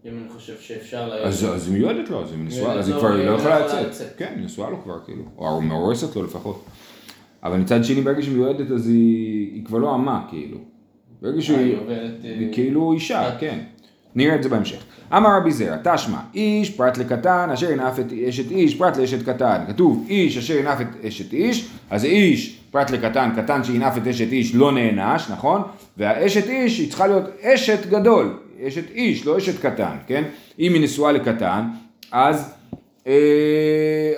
אם 0.06 0.12
אני 0.22 0.30
חושב 0.30 0.58
שאפשר... 0.60 1.10
ל- 1.10 1.14
אז 1.14 1.68
היא 1.68 1.78
מיועדת 1.78 2.10
לו, 2.10 2.24
אז 2.24 2.32
היא 2.32 2.40
נשואה, 2.44 2.74
אז 2.74 2.88
היא 2.90 2.98
כבר 2.98 3.10
לא 3.16 3.26
לא 3.26 3.32
יכולה 3.32 3.60
לצאת. 3.82 4.08
כן, 4.18 4.34
היא 4.36 4.46
נשואה 4.46 4.70
לו 4.70 4.84
כבר 4.84 5.00
כאילו, 5.06 5.24
או 5.38 5.62
מאורסת 5.62 6.16
לו 6.16 6.24
לפחות. 6.24 6.66
אבל 7.44 7.58
מצד 7.58 7.84
שני, 7.84 8.02
ברגע 8.02 8.22
שהיא 8.22 8.36
מיועדת 8.36 8.72
אז 8.72 8.88
היא 8.88 9.66
כבר 9.66 9.78
לא 9.78 9.96
אמה 9.96 10.26
כאילו. 10.30 10.58
ברגע 11.22 11.36
היא 11.36 11.42
שהיא. 11.44 11.76
אה, 11.90 12.08
היא 12.24 12.54
כאילו 12.54 12.94
אישה, 12.94 13.36
כן. 13.40 13.60
נראה 14.16 14.36
את 14.36 14.44
זה 14.44 14.50
בהמשך. 14.50 14.84
אמר 15.14 15.38
רבי 15.38 15.52
זרע, 15.52 15.78
תשמע, 15.84 16.18
איש 16.36 16.70
פרט 16.70 16.98
לקטן 16.98 17.50
אשר 17.54 17.72
ינף 17.72 18.00
את 18.00 18.06
אשת 18.30 18.52
איש 18.52 18.76
פרט 18.76 18.98
לאשת 18.98 19.26
קטן. 19.26 19.58
כתוב 19.68 20.06
איש 20.10 20.38
אשר 20.38 20.58
ינף 20.58 20.82
את 20.82 21.06
אשת 21.06 21.34
איש, 21.34 21.70
אז 21.90 22.06
איש 22.06 22.60
פרט 22.72 22.92
לקטן, 22.92 23.30
קטן 23.36 23.64
שינף 23.64 23.98
את 23.98 24.08
אשת 24.08 24.32
איש 24.32 24.56
לא 24.56 24.72
נענש, 24.72 25.30
נכון? 25.30 25.62
והאשת 25.98 26.48
איש 26.48 26.80
היא 26.80 26.90
צריכה 26.90 27.08
להיות 27.08 27.24
אשת 27.42 27.86
גדול, 27.90 28.38
אשת 28.68 28.92
איש, 28.92 29.26
לא 29.26 29.38
אשת 29.38 29.60
קטן, 29.60 29.96
כן? 30.08 30.24
אם 30.60 30.74
היא 30.74 30.82
נשואה 30.82 31.12
לקטן, 31.12 31.66
אז, 32.12 32.54
אה, 33.08 33.14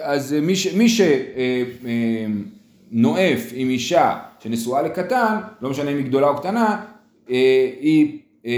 אז 0.01 0.35
מי 0.41 0.55
ש... 0.55 0.67
מי 0.75 0.89
ש 0.89 1.01
אה, 1.01 1.63
אה, 1.85 3.35
עם 3.53 3.69
אישה 3.69 4.17
שנשואה 4.39 4.81
לקטן, 4.81 5.35
לא 5.61 5.69
משנה 5.69 5.91
אם 5.91 5.97
היא 5.97 6.05
גדולה 6.05 6.27
או 6.27 6.35
קטנה, 6.35 6.81
אה, 7.29 7.69
היא, 7.79 8.19
אה, 8.45 8.51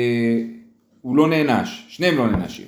הוא 1.01 1.18
לא 1.18 1.27
נענש, 1.27 1.86
שניהם 1.89 2.18
לא 2.18 2.27
נענשים. 2.27 2.65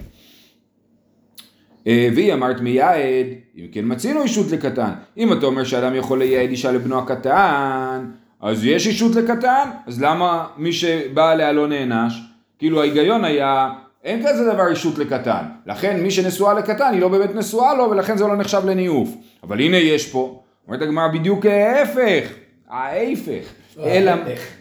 אה, 1.87 2.09
והיא 2.15 2.33
אמרת 2.33 2.61
מייעד, 2.61 3.27
אם 3.57 3.65
כן 3.71 3.81
מצינו 3.83 4.23
אישות 4.23 4.51
לקטן. 4.51 4.91
אם 5.17 5.33
אתה 5.33 5.45
אומר 5.45 5.63
שאדם 5.63 5.95
יכול 5.95 6.19
לייעד 6.19 6.49
אישה 6.49 6.71
לבנו 6.71 6.99
הקטן, 6.99 8.05
אז 8.41 8.65
יש 8.65 8.87
אישות 8.87 9.15
לקטן, 9.15 9.69
אז 9.87 10.01
למה 10.01 10.47
מי 10.57 10.73
שבא 10.73 11.29
עליה 11.29 11.51
לא 11.51 11.67
נענש? 11.67 12.21
כאילו 12.59 12.81
ההיגיון 12.81 13.25
היה, 13.25 13.69
אין 14.03 14.23
כזה 14.27 14.53
דבר 14.53 14.67
אישות 14.67 14.97
לקטן. 14.97 15.43
לכן 15.65 15.99
מי 15.99 16.11
שנשואה 16.11 16.53
לקטן 16.53 16.93
היא 16.93 17.01
לא 17.01 17.07
באמת 17.07 17.35
נשואה 17.35 17.73
לו, 17.73 17.89
ולכן 17.91 18.17
זה 18.17 18.27
לא 18.27 18.35
נחשב 18.35 18.61
לניאוף. 18.65 19.09
אבל 19.43 19.59
הנה 19.61 19.77
יש 19.77 20.09
פה, 20.09 20.41
אומרת 20.67 20.81
הגמרא 20.81 21.07
בדיוק 21.07 21.45
ההפך, 21.45 22.33
ההפך. 22.69 23.43
לא, 23.77 23.85
אלא, 23.85 24.11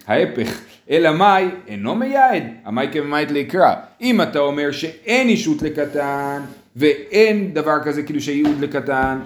ההפך. 0.06 0.69
אלא 0.90 1.10
מאי 1.12 1.44
אינו 1.68 1.94
מייעד, 1.94 2.42
המאי 2.64 2.88
כממייט 2.92 3.30
ליקרא. 3.30 3.74
אם 4.00 4.22
אתה 4.22 4.38
אומר 4.38 4.70
שאין 4.72 5.28
אישות 5.28 5.62
לקטן, 5.62 6.42
ואין 6.76 7.54
דבר 7.54 7.76
כזה 7.84 8.02
כאילו 8.02 8.20
שייעוד 8.20 8.60
לקטן, 8.60 9.18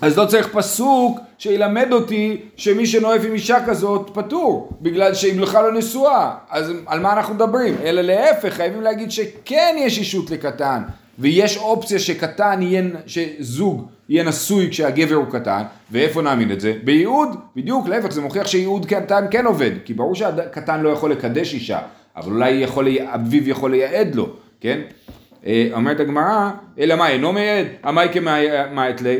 אז 0.00 0.18
לא 0.18 0.24
צריך 0.26 0.48
פסוק 0.52 1.18
שילמד 1.38 1.92
אותי 1.92 2.40
שמי 2.56 2.86
שנואף 2.86 3.20
עם 3.26 3.32
אישה 3.32 3.66
כזאת 3.66 4.10
פטור, 4.14 4.70
בגלל 4.80 5.14
שהיא 5.14 5.40
בכלל 5.40 5.64
לא 5.64 5.78
נשואה. 5.78 6.34
אז 6.50 6.72
על 6.86 7.00
מה 7.00 7.12
אנחנו 7.12 7.34
מדברים? 7.34 7.74
אלא 7.84 8.02
להפך, 8.02 8.52
חייבים 8.52 8.80
להגיד 8.80 9.10
שכן 9.10 9.76
יש 9.78 9.98
אישות 9.98 10.30
לקטן, 10.30 10.82
ויש 11.18 11.56
אופציה 11.56 11.98
שקטן 11.98 12.62
יהיה, 12.62 12.82
שזוג 13.06 13.88
יהיה 14.12 14.24
נשוי 14.24 14.70
כשהגבר 14.70 15.14
הוא 15.14 15.26
קטן, 15.30 15.62
ואיפה 15.90 16.22
נעמיד 16.22 16.50
את 16.50 16.60
זה? 16.60 16.74
בייעוד, 16.84 17.28
בדיוק, 17.56 17.88
להפך, 17.88 18.10
זה 18.10 18.20
מוכיח 18.20 18.46
שייעוד 18.46 18.86
קטן 18.86 19.24
כן 19.30 19.46
עובד, 19.46 19.70
כי 19.84 19.94
ברור 19.94 20.14
שהקטן 20.14 20.80
לא 20.80 20.88
יכול 20.88 21.10
לקדש 21.10 21.54
אישה, 21.54 21.78
אבל 22.16 22.32
אולי 22.32 22.50
יכול, 22.50 22.88
אביו 22.98 23.48
יכול 23.48 23.70
לייעד 23.70 24.14
לו, 24.14 24.28
כן? 24.60 24.80
אה, 25.46 25.68
אומרת 25.72 26.00
הגמרא, 26.00 26.50
אלא 26.78 26.96
מה 26.96 27.08
אינו 27.08 27.32
מייעד? 27.32 27.66
המאי 27.82 28.08
כמאית 28.12 29.02
לי, 29.02 29.16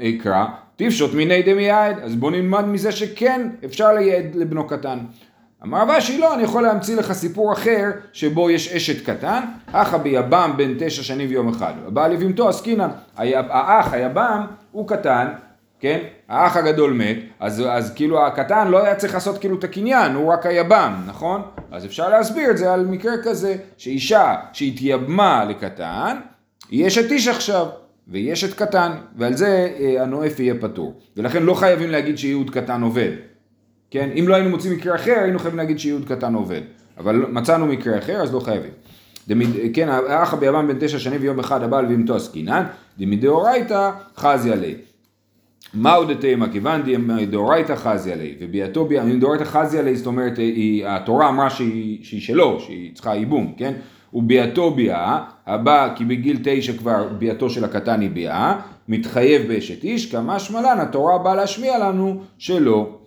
אקרא, 0.00 0.44
תפשוט 0.76 1.14
מיני 1.14 1.42
דמייעד, 1.42 1.98
אז 2.02 2.14
בוא 2.14 2.30
נלמד 2.30 2.64
מזה 2.64 2.92
שכן 2.92 3.48
אפשר 3.64 3.92
לייעד 3.92 4.34
לבנו 4.34 4.66
קטן. 4.66 4.98
אמר 5.64 5.82
רבשי 5.82 6.18
לא, 6.18 6.34
אני 6.34 6.42
יכול 6.42 6.62
להמציא 6.62 6.96
לך 6.96 7.12
סיפור 7.12 7.52
אחר 7.52 7.90
שבו 8.12 8.50
יש 8.50 8.72
אשת 8.72 9.06
קטן, 9.06 9.40
אח 9.72 9.94
ביבם 9.94 10.52
בן 10.56 10.74
תשע 10.78 11.02
שנים 11.02 11.28
ויום 11.28 11.48
אחד, 11.48 11.72
הבא 11.86 12.06
לבהמתו 12.06 12.48
עסקינן, 12.48 12.88
האח 13.16 13.92
היבם 13.92 14.46
הוא 14.72 14.88
קטן, 14.88 15.26
כן, 15.80 15.98
האח 16.28 16.56
הגדול 16.56 16.92
מת, 16.92 17.16
אז, 17.40 17.62
אז 17.70 17.94
כאילו 17.94 18.26
הקטן 18.26 18.68
לא 18.68 18.84
היה 18.84 18.94
צריך 18.94 19.14
לעשות 19.14 19.38
כאילו 19.38 19.58
את 19.58 19.64
הקניין, 19.64 20.14
הוא 20.14 20.32
רק 20.32 20.46
היבם, 20.46 20.94
נכון? 21.06 21.42
אז 21.72 21.84
אפשר 21.84 22.08
להסביר 22.08 22.50
את 22.50 22.58
זה 22.58 22.72
על 22.72 22.86
מקרה 22.86 23.12
כזה, 23.24 23.56
שאישה 23.76 24.34
שהתייבמה 24.52 25.44
לקטן, 25.44 26.16
היא 26.70 26.86
אשת 26.86 27.10
איש 27.10 27.28
עכשיו, 27.28 27.66
והיא 28.08 28.32
אשת 28.32 28.54
קטן, 28.54 28.92
ועל 29.16 29.34
זה 29.36 29.68
אה, 29.80 30.02
הנואף 30.02 30.40
יהיה 30.40 30.54
פטור. 30.60 31.00
ולכן 31.16 31.42
לא 31.42 31.54
חייבים 31.54 31.90
להגיד 31.90 32.18
שייעוד 32.18 32.50
קטן 32.50 32.82
עובד. 32.82 33.10
כן, 33.90 34.10
אם 34.18 34.28
לא 34.28 34.34
היינו 34.34 34.50
מוצאים 34.50 34.72
מקרה 34.72 34.94
אחר, 34.94 35.14
היינו 35.22 35.38
חייבים 35.38 35.58
להגיד 35.58 35.78
שייעוד 35.78 36.04
קטן 36.08 36.34
עובד. 36.34 36.60
אבל 36.98 37.16
מצאנו 37.16 37.66
מקרה 37.66 37.98
אחר, 37.98 38.22
אז 38.22 38.34
לא 38.34 38.40
חייבים. 38.40 38.70
דמד, 39.28 39.46
כן, 39.72 39.88
האח 39.88 40.34
ביבם 40.34 40.68
בן 40.68 40.76
תשע 40.80 40.98
שנים 40.98 41.20
ויום 41.20 41.38
אחד 41.38 41.62
הבעל 41.62 41.86
ואימתו 41.86 42.16
עסקינן, 42.16 42.64
דמדאורייתא 42.98 43.90
חזי 44.16 44.52
עלי. 44.52 44.74
מהו 45.74 46.04
דתימה 46.04 46.52
כיוון 46.52 46.82
דאורייתא 47.30 47.76
חזי 47.76 48.12
עלי, 48.12 48.34
וביאתו, 48.40 48.88
דאורייתא 49.20 49.44
חזי 49.44 49.78
עלי, 49.78 49.96
זאת 49.96 50.06
אומרת, 50.06 50.38
היא, 50.38 50.86
התורה 50.86 51.28
אמרה 51.28 51.50
שהיא, 51.50 52.04
שהיא 52.04 52.20
שלו, 52.20 52.60
שהיא 52.60 52.94
צריכה 52.94 53.14
ייבום, 53.14 53.54
כן? 53.56 53.72
וביאתו 54.14 54.70
ביאה, 54.70 55.18
הבא 55.46 55.92
כי 55.96 56.04
בגיל 56.04 56.38
תשע 56.42 56.72
כבר 56.76 57.08
ביאתו 57.18 57.50
של 57.50 57.64
הקטן 57.64 58.00
היא 58.00 58.10
ביאה, 58.10 58.60
מתחייב 58.88 59.48
באשת 59.48 59.84
איש, 59.84 60.12
כמה 60.12 60.38
שמלן 60.38 60.80
התורה 60.80 61.18
באה 61.18 61.34
להשמיע 61.34 61.78
לנו 61.78 62.20
שלא. 62.38 62.99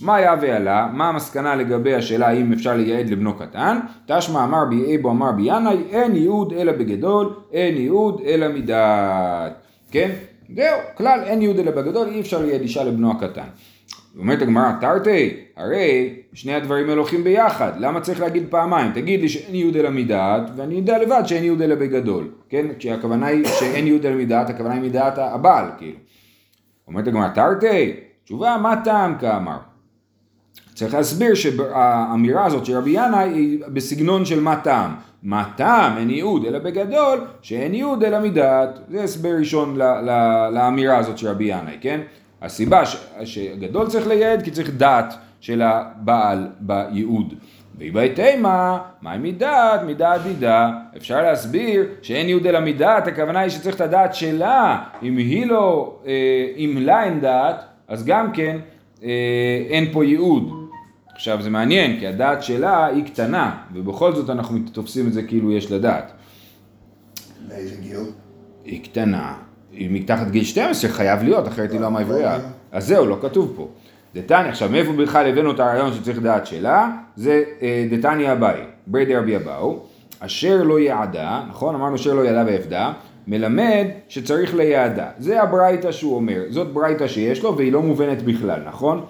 מה 0.00 0.16
היה 0.16 0.34
ועלה? 0.40 0.88
מה 0.92 1.08
המסקנה 1.08 1.56
לגבי 1.56 1.94
השאלה 1.94 2.28
האם 2.28 2.52
אפשר 2.52 2.76
לייעד 2.76 3.10
לבנו 3.10 3.34
קטן? 3.34 3.78
תשמע 4.06 4.44
אמר 4.44 4.64
בי 4.64 4.96
אבו 4.96 5.10
אמר 5.10 5.32
בי 5.32 5.42
ינאי, 5.42 5.76
אין 5.90 6.16
ייעוד 6.16 6.52
אלא 6.52 6.72
בגדול, 6.72 7.34
אין 7.52 7.76
ייעוד 7.76 8.20
אלא 8.26 8.48
מדעת. 8.48 9.52
כן? 9.90 10.10
זהו, 10.54 10.78
כלל 10.96 11.20
אין 11.24 11.42
ייעוד 11.42 11.58
אלא 11.58 11.70
בגדול, 11.70 12.08
אי 12.08 12.20
אפשר 12.20 12.42
לייעד 12.42 12.60
אישה 12.60 12.84
לבנו 12.84 13.10
הקטן. 13.10 13.46
אומרת 14.18 14.42
הגמרא, 14.42 14.72
תרתי, 14.80 15.30
הרי 15.56 16.14
שני 16.32 16.54
הדברים 16.54 16.88
האלה 16.88 17.00
הולכים 17.00 17.24
ביחד, 17.24 17.72
למה 17.78 18.00
צריך 18.00 18.20
להגיד 18.20 18.46
פעמיים? 18.50 18.92
תגיד 18.92 19.20
לי 19.20 19.28
שאין 19.28 19.54
ייעוד 19.54 19.76
אלא 19.76 19.90
מדעת, 19.90 20.42
ואני 20.56 20.74
יודע 20.74 20.98
לבד 20.98 21.22
שאין 21.26 21.44
ייעוד 21.44 21.62
אלא 21.62 21.74
בגדול, 21.74 22.28
כן? 22.48 22.66
כשהכוונה 22.78 23.26
היא 23.26 23.46
שאין 23.46 23.86
ייעוד 23.86 24.06
אלא 24.06 24.16
מדעת, 24.16 24.50
הכוונה 24.50 24.74
היא 24.74 24.82
מדעת 24.82 25.18
הבעל, 25.18 25.64
כאילו. 25.78 25.98
אומרת 26.88 27.08
הגמרא, 27.08 27.28
תרתי, 27.28 27.92
תשובה, 28.24 28.56
מה 28.62 28.74
טעם 28.84 29.18
כאמר? 29.18 29.58
צריך 30.76 30.94
להסביר 30.94 31.34
שהאמירה 31.34 32.44
הזאת 32.46 32.66
של 32.66 32.76
רבי 32.76 32.90
ינאי 32.90 33.28
היא 33.34 33.58
בסגנון 33.68 34.24
של 34.24 34.40
מה 34.40 34.56
טעם. 34.56 34.94
מה 35.22 35.44
טעם, 35.56 35.98
אין 35.98 36.10
ייעוד, 36.10 36.44
אלא 36.44 36.58
בגדול, 36.58 37.20
שאין 37.42 37.74
ייעוד 37.74 38.04
אלא 38.04 38.20
מדעת. 38.20 38.78
זה 38.90 39.02
הסבר 39.02 39.28
ראשון 39.38 39.76
ל- 39.76 39.82
ל- 39.82 40.48
לאמירה 40.54 40.98
הזאת 40.98 41.18
של 41.18 41.28
רבי 41.28 41.44
ינאי, 41.44 41.76
כן? 41.80 42.00
הסיבה 42.42 42.86
ש- 42.86 42.96
שגדול 43.24 43.86
צריך 43.86 44.06
לייעד 44.06 44.42
כי 44.42 44.50
צריך 44.50 44.70
דעת 44.70 45.14
של 45.40 45.62
הבעל 45.62 46.46
בייעוד. 46.60 47.34
ואיבאי 47.78 48.08
תימה, 48.08 48.78
מהי 49.02 49.18
מדעת? 49.18 49.82
מדעת 49.86 50.22
דידה. 50.22 50.70
אפשר 50.96 51.22
להסביר 51.22 51.84
שאין 52.02 52.26
ייעוד 52.26 52.46
אלא 52.46 52.60
מדעת, 52.60 53.06
הכוונה 53.06 53.40
היא 53.40 53.50
שצריך 53.50 53.76
את 53.76 53.80
הדעת 53.80 54.14
שלה. 54.14 54.78
אם 55.02 55.16
היא 55.16 55.46
לא, 55.46 55.96
אה, 56.06 56.12
אם 56.56 56.76
לה 56.80 57.04
אין 57.04 57.20
דעת, 57.20 57.56
אז 57.88 58.04
גם 58.04 58.32
כן 58.32 58.56
אה, 59.04 59.08
אין 59.68 59.84
פה 59.92 60.04
ייעוד. 60.04 60.55
עכשיו 61.16 61.42
זה 61.42 61.50
מעניין, 61.50 61.98
כי 61.98 62.06
הדעת 62.06 62.42
שלה 62.42 62.86
היא 62.86 63.04
קטנה, 63.04 63.56
ובכל 63.74 64.14
זאת 64.14 64.30
אנחנו 64.30 64.58
תופסים 64.72 65.06
את 65.06 65.12
זה 65.12 65.22
כאילו 65.22 65.52
יש 65.52 65.70
לה 65.70 65.78
דעת. 65.78 66.12
לאיזה 67.48 67.76
גיל? 67.82 68.00
היא 68.64 68.84
קטנה, 68.84 69.34
היא 69.72 69.88
מתחת 69.90 70.30
גיל 70.30 70.44
12 70.44 70.90
חייב 70.90 71.22
להיות, 71.22 71.48
אחרת 71.48 71.72
היא 71.72 71.80
לא 71.80 71.90
מעברייה. 71.90 72.38
אז 72.72 72.86
זהו, 72.86 73.06
לא 73.06 73.18
כתוב 73.22 73.52
פה. 73.56 73.68
דתניא, 74.14 74.50
עכשיו 74.50 74.68
מאיפה 74.68 74.92
בכלל 74.92 75.26
הבאנו 75.26 75.50
את 75.50 75.60
הרעיון 75.60 75.92
שצריך 75.92 76.18
דעת 76.18 76.46
שלה? 76.46 76.90
זה 77.16 77.44
אה, 77.62 77.86
דתניא 77.90 78.32
אביי, 78.32 78.60
ברי 78.86 79.04
דרבי 79.04 79.36
אבאו, 79.36 79.78
אשר 80.20 80.62
לא 80.62 80.80
יעדה, 80.80 81.42
נכון? 81.48 81.74
אמרנו 81.74 81.94
אשר 81.94 82.14
לא 82.14 82.20
יעדה 82.20 82.44
ואבדה, 82.46 82.92
מלמד 83.26 83.86
שצריך 84.08 84.54
ליעדה. 84.54 85.06
זה 85.18 85.42
הברייתא 85.42 85.92
שהוא 85.92 86.16
אומר, 86.16 86.42
זאת 86.50 86.72
ברייתא 86.72 87.08
שיש 87.08 87.42
לו 87.42 87.56
והיא 87.56 87.72
לא 87.72 87.82
מובנת 87.82 88.22
בכלל, 88.22 88.60
נכון? 88.66 89.04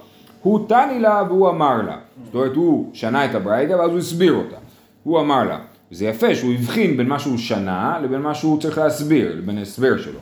הוא 0.47 0.69
תני 0.69 1.01
לה 1.01 1.23
והוא 1.29 1.51
אמר 1.51 1.83
לה. 1.83 1.97
זאת 2.25 2.35
אומרת, 2.35 2.57
הוא 2.57 2.91
שנה 2.93 3.25
את 3.25 3.35
הברייתא 3.35 3.73
ואז 3.73 3.91
הוא 3.91 3.99
הסביר 3.99 4.33
אותה. 4.35 4.57
הוא 5.03 5.21
אמר 5.21 5.45
לה. 5.45 5.59
זה 5.91 6.07
יפה 6.07 6.35
שהוא 6.35 6.53
הבחין 6.53 6.97
בין 6.97 7.09
מה 7.09 7.19
שהוא 7.19 7.39
שנה 7.39 7.99
לבין 8.03 8.21
מה 8.21 8.35
שהוא 8.35 8.61
צריך 8.61 8.79
להסביר, 8.79 9.37
לבין 9.39 9.59
ההסבר 9.59 9.99
שלו. 9.99 10.19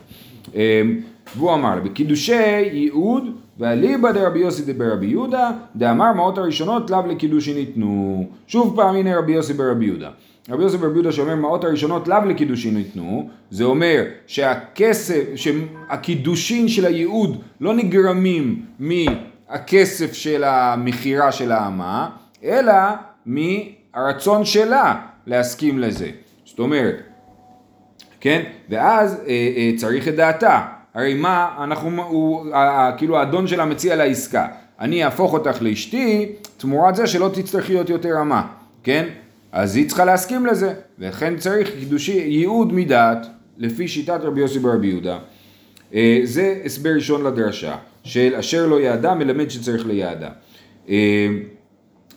אמ, 0.55 0.99
והוא 1.37 1.53
אמר 1.53 1.75
לה, 1.75 1.81
בקידושי 1.81 2.35
ייעוד 2.73 3.23
ואליבא 3.59 4.11
דרבי 4.11 4.39
יוסי 4.39 4.73
דברבי 4.73 5.05
יהודה, 5.05 5.51
דאמר 5.75 6.13
מעות 6.13 6.37
הראשונות 6.37 6.89
לאו 6.89 7.07
לקידושי 7.07 7.53
ניתנו. 7.53 8.27
שוב 8.47 8.75
פעם 8.75 8.95
הנה 8.95 9.17
רבי 9.17 9.31
יוסי 9.31 9.53
ברבי 9.53 9.85
יהודה. 9.85 10.09
רבי 10.49 10.63
יוסי 10.63 10.77
ברבי 10.77 10.93
יהודה 10.93 11.11
שאומר 11.11 11.35
מעות 11.35 11.63
הראשונות 11.63 12.07
לאו 12.07 12.25
לקידושין 12.25 12.77
ניתנו, 12.77 13.29
זה 13.51 13.63
אומר 13.63 14.03
שהכסף, 14.27 15.23
שהקידושין 15.35 16.67
של 16.67 16.85
הייעוד 16.85 17.37
לא 17.61 17.73
נגרמים 17.73 18.61
מהכסף 19.49 20.13
של 20.13 20.43
המכירה 20.43 21.31
של 21.31 21.51
האמה, 21.51 22.09
אלא 22.43 22.73
מהרצון 23.25 24.45
שלה 24.45 25.01
להסכים 25.25 25.79
לזה. 25.79 26.09
זאת 26.45 26.59
אומרת, 26.59 26.95
כן? 28.19 28.43
ואז 28.69 29.19
אה, 29.27 29.27
אה, 29.27 29.71
צריך 29.77 30.07
את 30.07 30.15
דעתה. 30.15 30.61
הרי 30.93 31.13
מה, 31.13 31.55
אנחנו, 31.63 32.03
הוא, 32.03 32.53
ה, 32.53 32.57
ה, 32.57 32.97
כאילו 32.97 33.17
האדון 33.17 33.47
שלה 33.47 33.65
מציע 33.65 33.95
לה 33.95 34.03
עסקה. 34.03 34.47
אני 34.79 35.03
אהפוך 35.03 35.33
אותך 35.33 35.61
לאשתי, 35.61 36.31
תמורת 36.57 36.95
זה 36.95 37.07
שלא 37.07 37.29
תצטרכי 37.33 37.73
להיות 37.73 37.89
יותר 37.89 38.09
רמה, 38.09 38.47
כן? 38.83 39.05
אז 39.51 39.75
היא 39.75 39.87
צריכה 39.87 40.05
להסכים 40.05 40.45
לזה, 40.45 40.73
ולכן 40.99 41.37
צריך 41.37 41.69
קידושי 41.79 42.11
ייעוד 42.11 42.73
מדעת, 42.73 43.27
לפי 43.57 43.87
שיטת 43.87 44.19
רבי 44.21 44.41
יוסי 44.41 44.59
ברבי 44.59 44.87
יהודה. 44.87 45.17
אה, 45.93 46.19
זה 46.23 46.61
הסבר 46.65 46.89
ראשון 46.89 47.23
לדרשה, 47.23 47.75
של 48.05 48.35
אשר 48.35 48.67
לא 48.67 48.81
יעדה 48.81 49.13
מלמד 49.13 49.49
שצריך 49.49 49.85
ליעדה. 49.85 50.29
אה, 50.89 51.27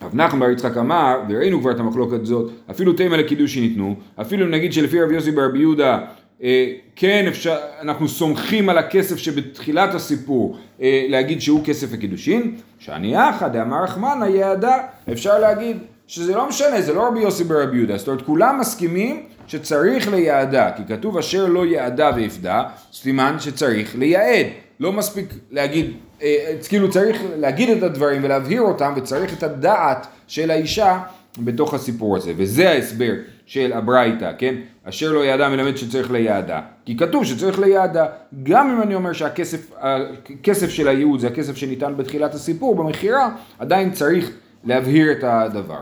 רב 0.03 0.15
נחמן 0.15 0.41
בר 0.41 0.51
יצחק 0.51 0.77
אמר, 0.77 1.21
וראינו 1.29 1.61
כבר 1.61 1.71
את 1.71 1.81
המחלוקת 1.81 2.23
הזאת, 2.23 2.51
אפילו 2.71 2.93
תימה 2.93 3.17
לקידושי 3.17 3.61
ניתנו, 3.61 3.97
אפילו 4.21 4.47
נגיד 4.47 4.73
שלפי 4.73 5.03
רבי 5.03 5.15
יוסי 5.15 5.31
ברבי 5.31 5.59
יהודה 5.59 5.99
אה, 6.43 6.73
כן 6.97 7.25
אפשר, 7.29 7.57
אנחנו 7.81 8.09
סומכים 8.09 8.69
על 8.69 8.79
הכסף 8.79 9.17
שבתחילת 9.17 9.95
הסיפור 9.95 10.59
אה, 10.83 11.07
להגיד 11.09 11.41
שהוא 11.41 11.65
כסף 11.65 11.93
הקידושין, 11.93 12.55
שאני 12.79 13.15
יחד, 13.15 13.57
אמר 13.57 13.83
רחמנא 13.83 14.25
יעדה, 14.25 14.77
אפשר 15.13 15.39
להגיד 15.39 15.77
שזה 16.07 16.35
לא 16.35 16.49
משנה, 16.49 16.81
זה 16.81 16.95
לא 16.95 17.07
רבי 17.07 17.21
יוסי 17.21 17.45
ברבי 17.45 17.77
יהודה, 17.77 17.97
זאת 17.97 18.09
אומרת 18.09 18.23
כולם 18.23 18.59
מסכימים 18.61 19.23
שצריך 19.47 20.09
ליעדה, 20.09 20.71
כי 20.77 20.83
כתוב 20.89 21.19
אשר 21.19 21.47
לא 21.47 21.67
יעדה 21.67 22.11
ויפדה, 22.17 22.63
סימן 22.93 23.37
שצריך 23.39 23.99
לייעד, 23.99 24.47
לא 24.81 24.93
מספיק 24.93 25.35
להגיד, 25.51 25.93
אה, 26.23 26.55
כאילו 26.69 26.91
צריך 26.91 27.23
להגיד 27.37 27.71
את 27.71 27.83
הדברים 27.83 28.25
ולהבהיר 28.25 28.63
אותם 28.63 28.93
וצריך 28.97 29.39
את 29.39 29.43
הדעת 29.43 30.07
של 30.27 30.51
האישה 30.51 31.01
בתוך 31.39 31.75
הסיפור 31.75 32.17
הזה, 32.17 32.33
וזה 32.37 32.71
ההסבר 32.71 33.13
של 33.47 33.73
הברייתא, 33.73 34.33
כן? 34.39 34.55
אשר 34.85 35.13
לא 35.13 35.25
יעדה 35.25 35.49
מלמד 35.49 35.77
שצריך 35.77 36.11
ליעדה, 36.11 36.61
כי 36.85 36.97
כתוב 36.97 37.25
שצריך 37.25 37.59
ליעדה, 37.59 38.07
גם 38.43 38.71
אם 38.71 38.83
אני 38.83 38.95
אומר 38.95 39.13
שהכסף 39.13 39.71
הכסף 39.79 40.69
של 40.71 40.89
הייעוד 40.89 41.21
זה 41.21 41.27
הכסף 41.27 41.57
שניתן 41.57 41.97
בתחילת 41.97 42.35
הסיפור, 42.35 42.75
במכירה, 42.75 43.31
עדיין 43.59 43.93
צריך 43.93 44.31
להבהיר 44.65 45.13
את 45.13 45.25
הדבר. 45.25 45.81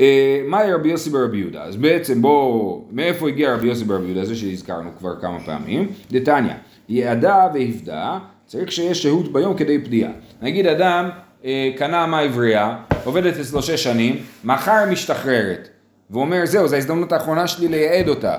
אה, 0.00 0.42
מהי 0.48 0.72
רבי 0.72 0.88
יוסי 0.88 1.10
ברבי 1.10 1.38
יהודה? 1.38 1.62
אז 1.62 1.76
בעצם 1.76 2.22
בואו, 2.22 2.84
מאיפה 2.92 3.28
הגיע 3.28 3.54
רבי 3.54 3.68
יוסי 3.68 3.84
ברבי 3.84 4.04
יהודה? 4.04 4.24
זה 4.24 4.36
שהזכרנו 4.36 4.90
כבר 4.98 5.20
כמה 5.20 5.40
פעמים. 5.40 5.88
דתניא, 6.10 6.54
יעדה 6.88 7.48
והפדה, 7.54 8.18
צריך 8.46 8.72
שיש 8.72 9.02
שהות 9.02 9.32
ביום 9.32 9.56
כדי 9.56 9.78
פדיעה. 9.84 10.10
נגיד 10.42 10.66
אדם 10.66 11.10
אה, 11.44 11.70
קנה 11.76 12.04
אמה 12.04 12.20
עברייה, 12.20 12.76
עובדת 13.04 13.36
אצלו 13.40 13.62
שש 13.62 13.84
שנים, 13.84 14.16
מחר 14.44 14.84
משתחררת. 14.90 15.68
והוא 16.10 16.22
אומר, 16.22 16.46
זהו, 16.46 16.68
זו 16.68 16.74
ההזדמנות 16.74 17.12
האחרונה 17.12 17.46
שלי 17.46 17.68
לייעד 17.68 18.08
אותה, 18.08 18.36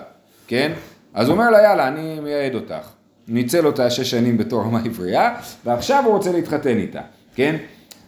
כן? 0.48 0.72
אז 1.14 1.28
הוא 1.28 1.34
אומר 1.34 1.50
לה, 1.50 1.62
יאללה, 1.62 1.88
אני 1.88 2.20
מייעד 2.20 2.56
אותך. 2.56 2.90
ניצל 3.28 3.66
אותה 3.66 3.90
שש 3.90 4.12
שנים 4.12 4.38
בתור 4.38 4.64
אמה 4.64 4.80
עברייה, 4.86 5.36
ועכשיו 5.66 6.04
הוא 6.06 6.14
רוצה 6.14 6.32
להתחתן 6.32 6.78
איתה, 6.78 7.02
כן? 7.36 7.56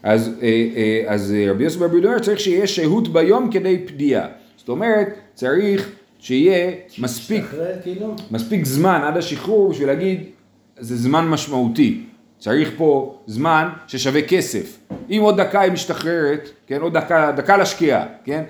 אז, 0.04 0.32
אה, 0.42 0.48
אה, 0.76 1.04
אז 1.14 1.34
רבי 1.50 1.64
יוסף 1.64 1.78
ברבי 1.78 2.06
אומר, 2.06 2.20
צריך 2.20 2.40
שיהיה 2.40 2.68
שהות 2.68 3.14
ביום 3.14 3.52
כדי 3.52 3.84
פדיעה. 3.88 4.28
זאת 4.58 4.70
אומרת, 4.70 5.08
צריך 5.34 5.92
שיהיה 6.20 6.72
מספיק, 7.00 7.46
כאילו? 7.84 8.16
מספיק 8.32 8.66
זמן 8.66 9.02
עד 9.04 9.18
השחרור 9.18 9.70
בשביל 9.70 9.88
להגיד, 9.88 10.24
זה 10.80 10.96
זמן 10.96 11.28
משמעותי. 11.28 12.04
צריך 12.40 12.70
פה 12.78 13.20
זמן 13.26 13.70
ששווה 13.88 14.22
כסף. 14.22 14.80
אם 15.10 15.20
עוד 15.22 15.42
דקה 15.42 15.62
היא 15.62 15.72
משתחררת, 15.72 16.50
כן, 16.68 16.82
עוד 16.82 16.98
דקה, 16.98 17.32
דקה 17.36 17.58
לשקיעה, 17.58 18.06
כן, 18.24 18.44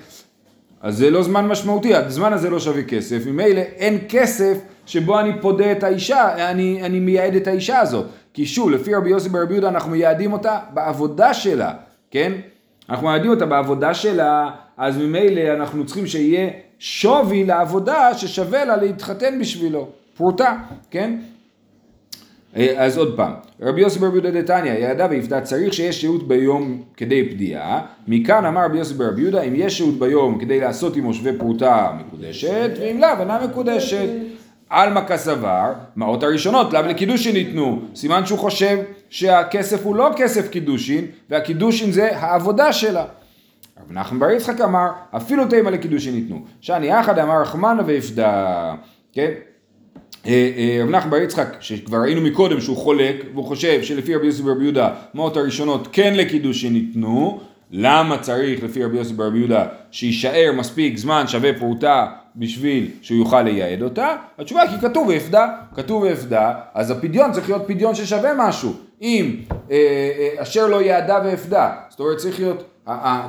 אז 0.82 0.98
זה 0.98 1.10
לא 1.10 1.24
זמן 1.24 1.48
משמעותי, 1.48 1.96
הזמן 1.96 2.34
הזה 2.34 2.50
לא 2.50 2.60
שווה 2.60 2.84
כסף, 2.84 3.26
ממילא 3.26 3.60
אין 3.60 3.98
כסף 4.10 4.58
שבו 4.86 5.20
אני 5.20 5.32
פודה 5.42 5.72
את 5.72 5.84
האישה, 5.84 6.52
אני, 6.52 6.84
אני 6.84 7.00
מייעד 7.00 7.36
את 7.36 7.48
האישה 7.48 7.80
הזאת. 7.80 8.06
כי 8.34 8.46
שוב, 8.46 8.72
לפי 8.72 8.96
רבי 8.96 9.10
יוסי 9.10 9.30
ברבי 9.30 9.54
יהודה 9.54 9.70
אנחנו 9.70 9.92
מייעדים 9.92 10.34
אותה 10.34 10.60
בעבודה 10.74 11.34
שלה, 11.34 11.74
כן? 12.12 12.32
אנחנו 12.90 13.08
מייעדים 13.08 13.32
אותה 13.32 13.46
בעבודה 13.46 13.94
שלה, 13.94 14.50
אז 14.78 14.98
ממילא 14.98 15.54
אנחנו 15.54 15.86
צריכים 15.86 16.08
שיהיה 16.08 16.50
שווי 16.80 17.44
לעבודה 17.44 18.14
ששווה 18.14 18.66
לה 18.66 18.78
להתחתן 18.78 19.40
בשבילו, 19.40 19.88
פרוטה, 20.18 20.58
כן? 20.92 21.20
אה, 22.56 22.74
אז 22.86 22.98
עוד 22.98 23.18
פעם, 23.18 23.34
רבי 23.62 23.82
יוסי 23.82 24.00
ברבי 24.00 24.18
יהודה 24.18 24.42
דתניא, 24.42 24.72
יעדה 24.72 25.08
ויפדה 25.10 25.42
צריך 25.42 25.74
שיש 25.74 26.02
שהות 26.02 26.28
ביום 26.28 26.82
כדי 26.98 27.30
פדיעה, 27.30 27.82
מכאן 28.08 28.46
אמר 28.46 28.66
רבי 28.66 28.78
יוסי 28.78 28.94
ברבי 28.94 29.22
יהודה, 29.22 29.42
אם 29.42 29.54
יש 29.56 29.78
שהות 29.78 30.00
ביום 30.00 30.40
כדי 30.40 30.60
לעשות 30.60 30.96
עמו 30.96 31.14
שווה 31.14 31.32
פרוטה 31.38 31.92
מקודשת, 32.00 32.70
ואם 32.80 33.02
לאו 33.02 33.10
אינה 33.20 33.40
מקודשת. 33.48 34.08
עלמא 34.70 35.02
כסבר, 35.08 35.74
מעות 35.96 36.24
הראשונות, 36.24 36.74
לאו 36.74 36.82
לקידושין 36.82 37.34
ניתנו, 37.34 37.82
סימן 37.96 38.26
שהוא 38.26 38.40
חושב 38.40 38.78
שהכסף 39.10 39.86
הוא 39.86 39.96
לא 39.96 40.10
כסף 40.16 40.50
קידושין, 40.50 41.06
והקידושין 41.30 41.92
זה 41.92 42.18
העבודה 42.18 42.74
שלה. 42.74 43.06
רב 43.88 43.94
נחמן 43.94 44.20
בר 44.20 44.32
יצחק 44.32 44.62
אמר, 44.62 44.88
אפילו 45.16 45.46
תימא 45.48 45.70
לקידושין 45.70 46.16
ניתנו. 46.16 46.46
שאני 46.62 46.88
יחד 46.88 47.20
אמר 47.20 47.42
רחמנא 47.42 47.82
ויפדה, 47.86 48.76
כן? 49.14 49.32
אה, 50.28 50.52
אה, 50.58 50.84
רב 50.84 50.90
נחמן 50.90 51.12
בר 51.12 51.18
יצחק, 51.18 51.56
שכבר 51.60 51.98
ראינו 51.98 52.22
מקודם 52.22 52.62
שהוא 52.62 52.78
חולק, 52.78 53.16
והוא 53.34 53.46
חושב 53.46 53.84
שלפי 53.84 54.16
רבי 54.16 54.26
יוסי 54.26 54.44
ברבי 54.44 54.64
יהודה, 54.64 54.90
מעות 55.14 55.38
הראשונות 55.38 55.88
כן 55.92 56.14
לקידושין 56.14 56.74
ניתנו, 56.74 57.40
למה 57.72 58.18
צריך 58.18 58.64
לפי 58.64 58.84
רבי 58.84 58.98
יוסי 58.98 59.14
ברבי 59.14 59.38
יהודה 59.38 59.66
שיישאר 59.92 60.52
מספיק 60.56 60.98
זמן 60.98 61.28
שווה 61.28 61.54
פרוטה 61.54 62.08
בשביל 62.36 62.88
שהוא 63.02 63.18
יוכל 63.18 63.42
לייעד 63.42 63.82
אותה? 63.82 64.16
התשובה 64.38 64.62
היא 64.62 64.70
כי 64.70 64.88
כתוב 64.88 65.08
ואפדה, 65.08 65.48
כתוב 65.76 66.04
ואפדה, 66.04 66.54
אז 66.74 66.92
הפדיון 66.92 67.32
צריך 67.32 67.50
להיות 67.50 67.64
פדיון 67.68 67.96
ששווה 67.96 68.32
משהו. 68.38 68.74
אם 69.02 69.36
אה, 69.72 69.76
אה, 70.20 70.42
אשר 70.42 70.68
לא 70.68 70.82
יעדה 70.82 71.20
ואפדה, 71.26 71.72
זאת 71.90 72.00
אומרת 72.00 72.18
צריך 72.18 72.40
להיות, 72.40 72.64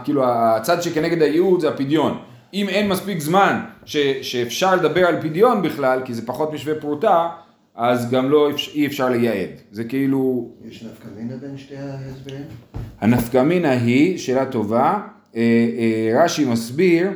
כאילו 0.05 0.25
הצד 0.27 0.83
שכנגד 0.83 1.23
הייעוד 1.23 1.61
זה 1.61 1.69
הפדיון. 1.69 2.19
אם 2.55 2.69
אין 2.69 2.89
מספיק 2.89 3.21
זמן 3.21 3.61
ש, 3.85 3.97
שאפשר 4.23 4.77
לדבר 4.77 5.07
על 5.07 5.21
פדיון 5.21 5.63
בכלל, 5.63 6.01
כי 6.05 6.15
זה 6.15 6.27
פחות 6.27 6.53
משווה 6.53 6.75
פרוטה, 6.75 7.29
אז 7.75 8.11
גם 8.11 8.31
לא 8.31 8.51
אי 8.75 8.87
אפשר 8.87 9.09
לייעד. 9.09 9.51
זה 9.71 9.85
כאילו... 9.85 10.49
יש 10.69 10.83
נפקא 10.83 11.09
מינה 11.17 11.37
בין 11.37 11.59
שתי 11.59 11.77
ההסברים? 11.77 12.43
הנפקא 13.01 13.43
מינה 13.43 13.71
היא, 13.71 14.19
שאלה 14.19 14.47
טובה, 14.47 15.01
אה, 15.37 15.41
אה, 15.79 16.25
רש"י 16.25 16.45
מסביר, 16.45 17.11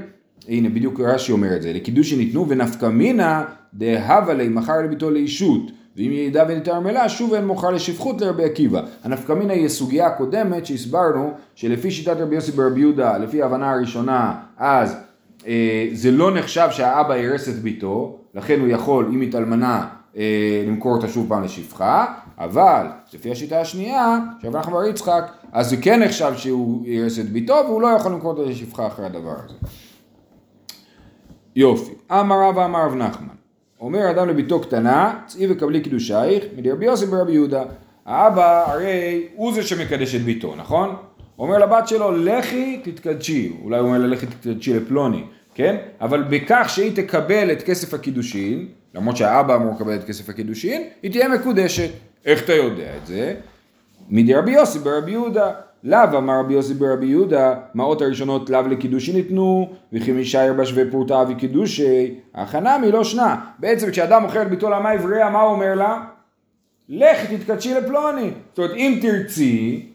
הנה 0.48 0.68
בדיוק 0.68 1.00
רש"י 1.00 1.32
אומר 1.32 1.56
את 1.56 1.62
זה, 1.62 1.72
לקידוש 1.72 2.10
שניתנו 2.10 2.48
ונפקא 2.48 2.86
מינה 2.86 3.44
דהבה 3.74 4.34
לי 4.34 4.48
מכר 4.48 4.82
לביתו 4.84 5.10
לאישות, 5.10 5.70
ואם 5.96 6.12
ידע 6.12 6.44
ונתערמלה 6.48 7.08
שוב 7.08 7.34
אין 7.34 7.46
מוכר 7.46 7.70
לשפחות 7.70 8.20
לרבי 8.20 8.44
עקיבא. 8.44 8.82
הנפקא 9.04 9.32
מינה 9.32 9.52
היא 9.52 9.66
הסוגיה 9.66 10.06
הקודמת 10.06 10.66
שהסברנו 10.66 11.32
שלפי 11.54 11.90
שיטת 11.90 12.16
רבי 12.18 12.34
יוסי 12.34 12.52
ברבי 12.52 12.80
יהודה, 12.80 13.18
לפי 13.18 13.42
ההבנה 13.42 13.70
הראשונה, 13.70 14.34
אז 14.56 14.96
אה, 15.46 15.88
זה 15.92 16.10
לא 16.10 16.34
נחשב 16.34 16.68
שהאבא 16.70 17.14
הרס 17.14 17.48
את 17.48 17.54
ביתו, 17.54 18.18
לכן 18.34 18.60
הוא 18.60 18.68
יכול, 18.68 19.10
אם 19.14 19.20
התאלמנה, 19.20 19.86
אה, 20.16 20.64
למכור 20.66 20.96
אותה 20.96 21.08
שוב 21.08 21.28
פעם 21.28 21.44
לשפחה, 21.44 22.14
אבל 22.38 22.86
לפי 23.14 23.30
השיטה 23.30 23.60
השנייה, 23.60 24.18
של 24.42 24.50
נחמן 24.50 24.72
בר 24.72 24.84
יצחק, 24.84 25.32
אז 25.52 25.70
זה 25.70 25.76
כן 25.76 26.02
נחשב 26.02 26.32
שהוא 26.36 26.86
הרס 26.88 27.18
את 27.18 27.30
ביתו 27.30 27.54
והוא 27.66 27.82
לא 27.82 27.86
יכול 27.86 28.12
למכור 28.12 28.30
אותה 28.30 28.50
לשפחה 28.50 28.86
אחרי 28.86 29.06
הדבר 29.06 29.34
הזה. 29.44 29.54
יופי, 31.56 31.92
אמר 32.12 32.48
רב 32.48 32.58
אמר 32.58 32.86
רב 32.86 32.94
נחמן, 32.94 33.34
אומר 33.82 34.10
אדם 34.10 34.28
לביתו 34.28 34.60
קטנה, 34.60 35.20
צאי 35.26 35.46
וקבלי 35.50 35.80
קידושייך, 35.80 36.44
מדרבי 36.56 36.84
יוסי 36.84 37.06
ברבי 37.06 37.32
יהודה. 37.32 37.62
האבא 38.06 38.72
הרי 38.72 39.26
הוא 39.34 39.54
זה 39.54 39.62
שמקדש 39.62 40.14
את 40.14 40.20
ביתו, 40.20 40.54
נכון? 40.56 40.96
אומר 41.38 41.58
לבת 41.58 41.88
שלו, 41.88 42.12
לכי 42.12 42.80
תתקדשי, 42.84 43.52
אולי 43.62 43.78
הוא 43.78 43.88
אומר 43.88 43.98
לה 43.98 44.06
לכי 44.06 44.26
תתקדשי 44.26 44.74
לפלוני, 44.74 45.24
כן? 45.54 45.76
אבל 46.00 46.22
בכך 46.22 46.66
שהיא 46.68 46.96
תקבל 46.96 47.52
את 47.52 47.62
כסף 47.62 47.94
הקידושין, 47.94 48.68
למרות 48.94 49.16
שהאבא 49.16 49.56
אמור 49.56 49.74
לקבל 49.74 49.94
את 49.94 50.04
כסף 50.04 50.28
הקידושין, 50.28 50.82
היא 51.02 51.10
תהיה 51.10 51.28
מקודשת. 51.28 51.90
איך 52.24 52.44
אתה 52.44 52.52
יודע 52.52 52.96
את 53.02 53.06
זה? 53.06 53.34
מדרבי 54.08 54.50
יוסי 54.50 54.78
ברבי 54.78 55.10
יהודה. 55.10 55.50
לאו 55.84 56.18
אמר 56.18 56.40
רבי 56.40 56.54
יוסי 56.54 56.74
ברבי 56.74 57.06
יהודה, 57.06 57.54
מעות 57.74 58.02
הראשונות 58.02 58.50
לאו 58.50 58.68
לקידושין 58.68 59.16
ניתנו, 59.16 59.68
וכי 59.92 60.12
משאר 60.12 60.52
בשווה 60.52 60.82
פרוטה 60.90 61.24
וקידושי, 61.28 62.14
הכנה 62.34 62.78
מלא 62.78 63.04
שנה. 63.04 63.36
בעצם 63.58 63.90
כשאדם 63.90 64.22
מוכר 64.22 64.42
את 64.42 64.50
ביתו 64.50 64.70
לאמה 64.70 64.90
מה 65.30 65.40
הוא 65.40 65.52
אומר 65.52 65.74
לה? 65.74 66.02
לכי 66.88 67.36
תתקדשי 67.36 67.74
לפלוני. 67.74 68.30
זאת 68.50 68.58
אומרת, 68.58 68.70
אם 68.74 68.98
תרצי, 69.02 69.86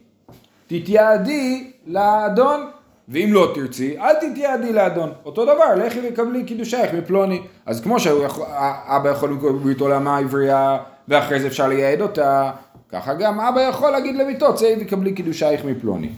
תתייעדי 0.66 1.70
לאדון, 1.86 2.60
ואם 3.08 3.30
לא 3.32 3.52
תרצי, 3.54 3.98
אל 4.00 4.14
תתייעדי 4.14 4.72
לאדון. 4.72 5.12
אותו 5.24 5.44
דבר, 5.44 5.74
לכי 5.76 6.00
וקבלי 6.08 6.44
קידושייך 6.44 6.94
מפלוני. 6.94 7.42
אז 7.66 7.80
כמו 7.80 8.00
שאבא 8.00 9.08
יכול 9.10 9.30
למכור 9.30 9.52
בביתו 9.52 9.88
לאמה 9.88 10.18
עברייה, 10.18 10.78
ואחרי 11.08 11.40
זה 11.40 11.46
אפשר 11.46 11.68
לייעד 11.68 12.00
אותה, 12.00 12.50
ככה 12.92 13.14
גם 13.14 13.40
אבא 13.40 13.60
יכול 13.60 13.90
להגיד 13.90 14.16
לביתו, 14.16 14.54
צאי 14.54 14.74
וקבלי 14.80 15.12
קידושייך 15.12 15.64
מפלוני. 15.64 16.08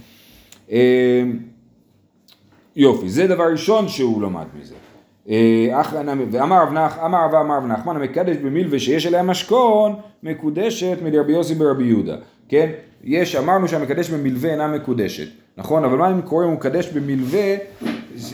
אמ, 0.70 0.76
יופי, 2.76 3.08
זה 3.08 3.26
דבר 3.26 3.44
ראשון 3.52 3.88
שהוא 3.88 4.22
למד 4.22 4.46
מזה. 4.60 4.74
אה, 5.28 5.82
ואמר 6.30 6.62
רב 7.32 7.66
נחמן 7.66 7.96
המקדש 7.96 8.36
במילווה 8.36 8.78
שיש 8.78 9.06
אליה 9.06 9.22
משכון 9.22 9.96
מקודשת 10.22 10.98
מרבי 11.02 11.32
יוסי 11.32 11.54
ברבי 11.54 11.84
יהודה, 11.84 12.16
כן? 12.48 12.70
יש, 13.04 13.36
אמרנו 13.36 13.68
שהמקדש 13.68 14.10
במלווה 14.10 14.50
אינה 14.50 14.68
מקודשת, 14.68 15.28
נכון? 15.56 15.84
אבל 15.84 15.98
מה 15.98 16.10
אם 16.10 16.22
קורה 16.22 16.44
הוא 16.44 16.52
מקדש 16.52 16.88
במלווה, 16.88 17.56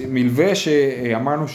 מלווה 0.08 0.54
שאמרנו 0.54 1.48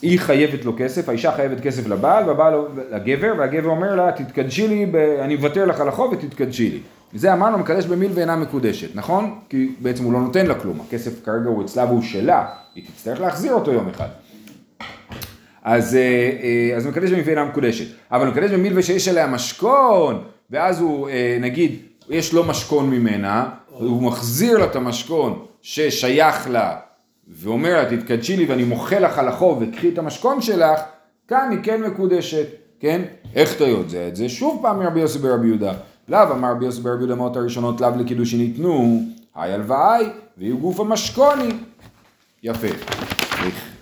שהיא 0.00 0.20
חייבת 0.20 0.64
לו 0.64 0.72
כסף, 0.78 1.08
האישה 1.08 1.32
חייבת 1.32 1.60
כסף 1.60 1.86
לבעל, 1.86 2.28
והבעל 2.28 2.54
לגבר, 2.92 3.32
והגבר 3.38 3.68
אומר 3.68 3.94
לה, 3.94 4.12
תתקדשי 4.12 4.68
לי, 4.68 4.86
ב... 4.86 4.96
אני 4.96 5.36
מוותר 5.36 5.64
לך 5.64 5.80
על 5.80 5.88
החוב 5.88 6.12
ותתקדשי 6.12 6.70
לי. 6.70 6.80
זה 7.14 7.32
אמרנו, 7.32 7.58
מקדש 7.58 7.86
במילווה 7.86 8.20
אינה 8.20 8.36
מקודשת, 8.36 8.96
נכון? 8.96 9.38
כי 9.48 9.70
בעצם 9.80 10.04
הוא 10.04 10.12
לא 10.12 10.20
נותן 10.20 10.46
לה 10.46 10.54
כלום, 10.54 10.80
הכסף 10.88 11.24
כרגע 11.24 11.48
הוא 11.48 11.64
אצלה 11.64 11.84
והוא 11.84 12.02
שלה, 12.02 12.46
היא 12.74 12.84
תצטרך 12.94 13.20
להחזיר 13.20 13.52
אותו 13.52 13.72
יום 13.72 13.88
אחד. 13.88 14.08
אז, 15.62 15.96
אה, 15.96 16.00
אה, 16.42 16.76
אז 16.76 16.86
מקדש 16.86 17.10
במלווה 17.10 17.30
אינה 17.30 17.44
מקודשת. 17.44 17.86
אבל 18.12 18.28
מקדש 18.28 18.50
במלווה 18.50 18.82
שיש 18.82 19.08
עליה 19.08 19.26
משכון, 19.26 20.24
ואז 20.50 20.80
הוא, 20.80 21.08
אה, 21.08 21.38
נגיד, 21.40 21.76
יש 22.08 22.32
לו 22.32 22.44
משכון 22.44 22.90
ממנה, 22.90 23.48
הוא 23.68 24.02
מחזיר 24.02 24.58
לה 24.58 24.64
את 24.64 24.76
המשכון 24.76 25.44
ששייך 25.62 26.50
לה, 26.50 26.76
ואומר 27.28 27.84
תתקדשי 27.84 28.36
לי 28.36 28.44
ואני 28.44 28.64
מוחל 28.64 28.98
לך 28.98 29.18
על 29.18 29.28
החוב 29.28 29.58
וקחי 29.62 29.88
את 29.88 29.98
המשכון 29.98 30.42
שלך, 30.42 30.80
כאן 31.28 31.48
היא 31.50 31.58
כן 31.62 31.82
מקודשת, 31.82 32.46
כן? 32.80 33.02
איך 33.34 33.56
אתה 33.56 33.64
יודע 33.64 34.08
את 34.08 34.16
זה? 34.16 34.28
שוב 34.28 34.58
פעם 34.62 34.78
מרבי 34.78 35.00
יוסי 35.00 35.18
ברבי 35.18 35.46
יהודה. 35.46 35.72
לאו 36.08 36.32
אמר 36.32 36.50
רבי 36.50 36.64
יוסי 36.64 36.80
ברבי 36.80 36.98
יהודה 36.98 37.14
מאות 37.14 37.36
הראשונות 37.36 37.80
לאו 37.80 37.90
לקידוש 37.98 38.30
שניתנו, 38.30 39.02
היי 39.34 39.52
הלוואי, 39.52 40.04
ויהיו 40.38 40.58
גוף 40.58 40.80
המשכוני. 40.80 41.48
יפה. 42.42 42.66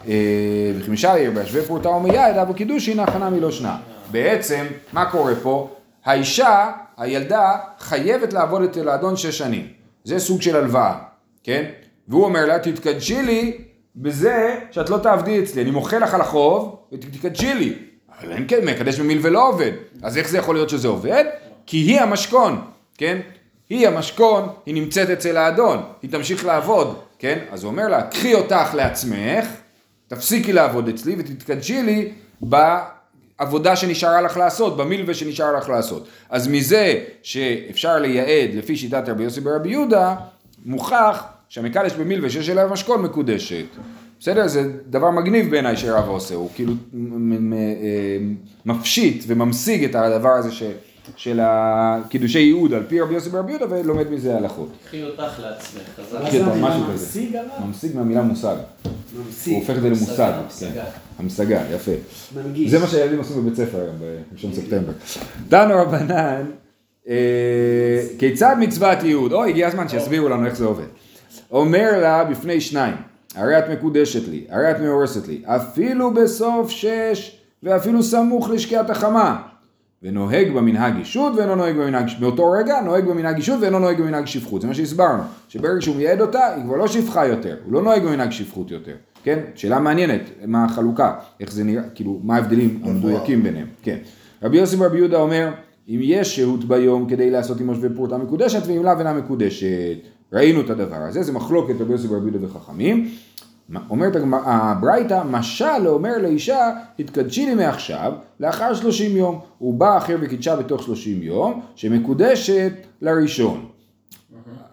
אה, 0.08 0.72
וחמישה 0.78 1.14
עיר 1.14 1.30
בהשווה 1.30 1.62
פורטה 1.62 1.88
ומיד, 1.88 2.36
קידושין 2.56 3.00
הכנה 3.00 3.30
מלא 3.30 3.50
שנה. 3.50 3.76
בעצם, 4.10 4.66
מה 4.92 5.10
קורה 5.10 5.34
פה? 5.42 5.70
האישה, 6.04 6.72
הילדה, 6.96 7.56
חייבת 7.78 8.32
לעבוד 8.32 8.62
אצל 8.62 8.88
האדון 8.88 9.16
שש 9.16 9.38
שנים. 9.38 9.66
זה 10.04 10.18
סוג 10.18 10.42
של 10.42 10.56
הלוואה, 10.56 10.98
כן? 11.44 11.64
והוא 12.08 12.24
אומר 12.24 12.46
לה, 12.46 12.58
תתקדשי 12.58 13.22
לי 13.22 13.58
בזה 13.96 14.58
שאת 14.70 14.90
לא 14.90 14.98
תעבדי 14.98 15.42
אצלי, 15.42 15.62
אני 15.62 15.70
מוחל 15.70 15.98
לך 15.98 16.14
על 16.14 16.20
החוב 16.20 16.76
ותתקדשי 16.92 17.54
לי. 17.54 17.72
אבל 18.20 18.32
אין 18.32 18.44
כן, 18.48 18.64
מקדש 18.64 19.00
במיל 19.00 19.18
ולא 19.22 19.48
עובד. 19.48 19.72
אז 20.02 20.18
איך 20.18 20.28
זה 20.28 20.38
יכול 20.38 20.54
להיות 20.54 20.70
שזה 20.70 20.88
עובד? 20.88 21.24
כי 21.66 21.76
היא 21.76 22.00
המשכון, 22.00 22.60
כן? 22.98 23.18
היא 23.68 23.88
המשכון, 23.88 24.48
היא 24.66 24.74
נמצאת 24.74 25.10
אצל 25.10 25.36
האדון, 25.36 25.82
היא 26.02 26.10
תמשיך 26.10 26.46
לעבוד, 26.46 26.98
כן? 27.18 27.38
אז 27.50 27.64
הוא 27.64 27.70
אומר 27.70 27.88
לה, 27.88 28.02
קחי 28.02 28.34
אותך 28.34 28.74
לעצמך, 28.74 29.46
תפסיקי 30.08 30.52
לעבוד 30.52 30.88
אצלי 30.88 31.16
ותתקדשי 31.18 31.82
לי 31.82 32.12
בעבודה 32.40 33.76
שנשארה 33.76 34.20
לך 34.20 34.36
לעשות, 34.36 34.76
במילווה 34.76 35.14
שנשאר 35.14 35.56
לך 35.56 35.68
לעשות. 35.68 36.08
אז 36.30 36.48
מזה 36.48 37.04
שאפשר 37.22 37.98
לייעד 37.98 38.54
לפי 38.54 38.76
שיטת 38.76 39.08
רבי 39.08 39.24
יוסי 39.24 39.40
ברבי 39.40 39.70
יהודה, 39.70 40.14
מוכח 40.64 41.22
שהמקדש 41.48 41.92
במילווה 41.92 42.30
שיש 42.30 42.50
אליה 42.50 42.66
משכון 42.66 43.02
מקודשת. 43.02 43.64
בסדר? 44.20 44.46
זה 44.46 44.72
דבר 44.90 45.10
מגניב 45.10 45.50
בעיניי 45.50 45.76
שרב 45.76 46.08
עושה, 46.08 46.34
הוא 46.34 46.50
כאילו 46.54 46.72
מפשיט 48.66 49.24
וממשיג 49.26 49.84
את 49.84 49.94
הדבר 49.94 50.30
הזה 50.30 50.52
ש... 50.52 50.62
של 51.16 51.40
הקידושי 51.42 52.38
ייעוד 52.38 52.74
על 52.74 52.82
פי 52.88 53.00
רבי 53.00 53.14
יוסי 53.14 53.30
ברבי 53.30 53.52
יהודה 53.52 53.74
ולומד 53.74 54.10
מזה 54.10 54.36
הלכות. 54.36 54.68
קחי 54.84 55.04
אותך 55.04 55.40
לעצמך, 55.42 55.82
חזרה. 55.96 56.22
משהו 56.22 56.42
המילה 56.42 56.92
כזה. 56.92 57.20
ממשיג 57.20 57.36
אבל? 57.36 57.66
ממשיג 57.66 57.96
מהמילה 57.96 58.22
מושג. 58.22 58.56
הוא 58.82 59.24
ממשיג. 59.26 59.54
הופך 59.54 59.76
את 59.76 59.82
זה 59.82 59.88
למושג. 59.88 60.32
המשגה. 60.44 60.84
כן. 60.84 60.90
המשגה, 61.18 61.62
יפה. 61.74 61.92
מנגיש. 62.34 62.70
זה 62.70 62.78
מה 62.78 62.86
שהילדים 62.86 63.18
עושים 63.18 63.36
בבית 63.36 63.54
ספר 63.56 63.80
היום, 63.80 63.96
בראשון 64.30 64.52
ספטמבר. 64.52 64.92
דנו 65.48 65.74
רבנן, 65.74 66.44
אה, 67.08 68.02
כיצד 68.18 68.56
מצוות 68.60 69.02
ייעוד? 69.02 69.32
או, 69.32 69.44
הגיע 69.44 69.68
הזמן 69.68 69.88
שיסבירו 69.88 70.28
לנו 70.28 70.46
איך 70.46 70.56
זה 70.56 70.64
עובד. 70.64 70.86
אומר 71.50 71.98
לה 72.00 72.24
בפני 72.24 72.60
שניים, 72.60 72.94
הרי 73.34 73.58
את 73.58 73.64
מקודשת 73.68 74.28
לי, 74.28 74.44
הרי 74.48 74.70
את 74.70 74.80
מאורסת 74.80 75.28
לי, 75.28 75.42
אפילו 75.44 76.10
בסוף 76.14 76.70
שש, 76.70 77.40
ואפילו 77.62 78.02
סמוך 78.02 78.50
לשקיעת 78.50 78.90
החמה. 78.90 79.42
ונוהג 80.02 80.52
במנהג 80.52 80.96
אישות 80.96 81.32
ואינו 81.36 81.54
נוהג 81.54 81.76
במנהג, 81.76 82.06
באותו 82.20 82.50
רגע 82.50 82.80
נוהג 82.80 83.04
במנהג 83.04 83.36
אישות 83.36 83.60
ואינו 83.60 83.78
נוהג 83.78 84.00
במנהג 84.00 84.26
שפחות, 84.26 84.60
זה 84.60 84.68
מה 84.68 84.74
שהסברנו, 84.74 85.22
שברגע 85.48 85.80
שהוא 85.80 85.96
מייעד 85.96 86.20
אותה 86.20 86.54
היא 86.54 86.64
כבר 86.64 86.76
לא 86.76 86.88
שפחה 86.88 87.26
יותר, 87.26 87.56
הוא 87.64 87.72
לא 87.72 87.82
נוהג 87.82 88.02
במנהג 88.02 88.30
שפחות 88.30 88.70
יותר, 88.70 88.94
כן? 89.22 89.38
שאלה 89.54 89.78
מעניינת, 89.78 90.20
מה 90.46 90.64
החלוקה, 90.64 91.14
איך 91.40 91.52
זה 91.52 91.64
נראה, 91.64 91.82
כאילו, 91.94 92.20
מה 92.22 92.34
ההבדלים 92.34 92.80
המדויקים 92.84 93.42
ביניהם, 93.42 93.66
כן. 93.82 93.96
רבי 94.42 94.56
יוסי 94.56 94.76
ברבי 94.76 94.98
יהודה 94.98 95.16
אומר, 95.16 95.48
אם 95.88 96.00
יש 96.02 96.36
שהות 96.36 96.64
ביום 96.64 97.08
כדי 97.08 97.30
לעשות 97.30 97.60
עם 97.60 97.66
מושבי 97.66 97.88
פרוטה 97.94 98.18
מקודשת 98.18 98.62
ואם 98.66 98.82
לאו 98.82 98.98
אינה 98.98 99.12
מקודשת, 99.12 99.96
ראינו 100.32 100.60
את 100.60 100.70
הדבר 100.70 100.96
הזה, 100.96 101.22
זה 101.22 101.32
מחלוקת 101.32 101.74
רבי 101.80 101.92
יוסי 101.92 102.08
ברבי 102.08 102.30
יהודה 102.30 102.46
וחכמים, 102.46 103.10
אומרת 103.90 104.12
הברייתא, 104.32 105.22
משל 105.30 105.78
לאומר 105.78 106.18
לאישה, 106.18 106.70
תתקדשי 106.96 107.46
לי 107.46 107.54
מעכשיו, 107.54 108.12
לאחר 108.40 108.74
שלושים 108.74 109.16
יום. 109.16 109.40
הוא 109.58 109.74
בא 109.74 109.96
אחר 109.96 110.16
וקידשה 110.20 110.56
בתוך 110.56 110.82
שלושים 110.82 111.22
יום, 111.22 111.60
שמקודשת 111.76 112.72
לראשון. 113.02 113.66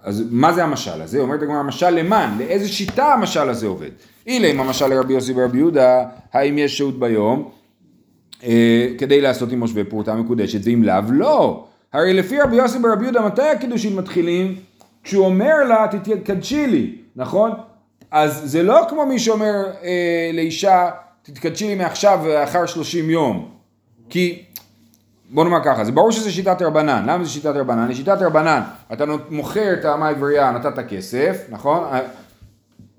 אז 0.03 0.23
מה 0.31 0.53
זה 0.53 0.63
המשל 0.63 1.01
הזה? 1.01 1.19
אומרת 1.19 1.41
הגמרא, 1.41 1.57
המשל 1.57 1.89
למען? 1.89 2.37
לאיזה 2.37 2.67
שיטה 2.67 3.13
המשל 3.13 3.49
הזה 3.49 3.67
עובד? 3.67 3.89
הנה 4.27 4.47
אם 4.47 4.59
המשל 4.59 4.87
לרבי 4.87 5.13
יוסי 5.13 5.33
ורבי 5.35 5.57
יהודה, 5.57 6.03
האם 6.33 6.57
יש 6.57 6.77
שהות 6.77 6.99
ביום, 6.99 7.49
אה, 8.43 8.87
כדי 8.97 9.21
לעשות 9.21 9.51
עם 9.51 9.59
מושבי 9.59 9.83
פרוטה 9.83 10.15
מקודשת, 10.15 10.59
ואם 10.63 10.83
לאו, 10.83 11.11
לא. 11.11 11.65
הרי 11.93 12.13
לפי 12.13 12.41
רבי 12.41 12.55
יוסי 12.55 12.77
ורבי 12.77 13.03
יהודה, 13.03 13.25
מתי 13.25 13.41
הקידושים 13.41 13.95
מתחילים? 13.95 14.55
כשהוא 15.03 15.25
אומר 15.25 15.63
לה, 15.63 15.87
תתקדשי 15.91 16.67
לי, 16.67 16.95
נכון? 17.15 17.51
אז 18.11 18.41
זה 18.45 18.63
לא 18.63 18.85
כמו 18.89 19.05
מי 19.05 19.19
שאומר 19.19 19.53
אה, 19.83 20.29
לאישה, 20.33 20.89
תתקדשי 21.23 21.67
לי 21.67 21.75
מעכשיו 21.75 22.19
לאחר 22.27 22.65
30 22.65 23.09
יום. 23.09 23.49
כי, 24.09 24.43
בוא 25.29 25.43
נאמר 25.43 25.63
ככה, 25.65 25.83
זה 25.83 25.91
ברור 25.91 26.11
שזה 26.11 26.31
שיטת 26.31 26.61
רבנן. 26.61 27.03
למה 27.07 27.23
זה 27.23 27.29
שיטת 27.29 27.55
רבנן? 27.55 27.87
לשיטת 27.87 28.17
רבנן, 28.21 28.61
אתה 28.93 29.05
מוכר 29.29 29.73
את 29.73 29.85
האמה 29.85 30.07
העברייה, 30.07 30.51
נתת 30.51 30.79
כסף, 30.89 31.45
נכון? 31.49 31.83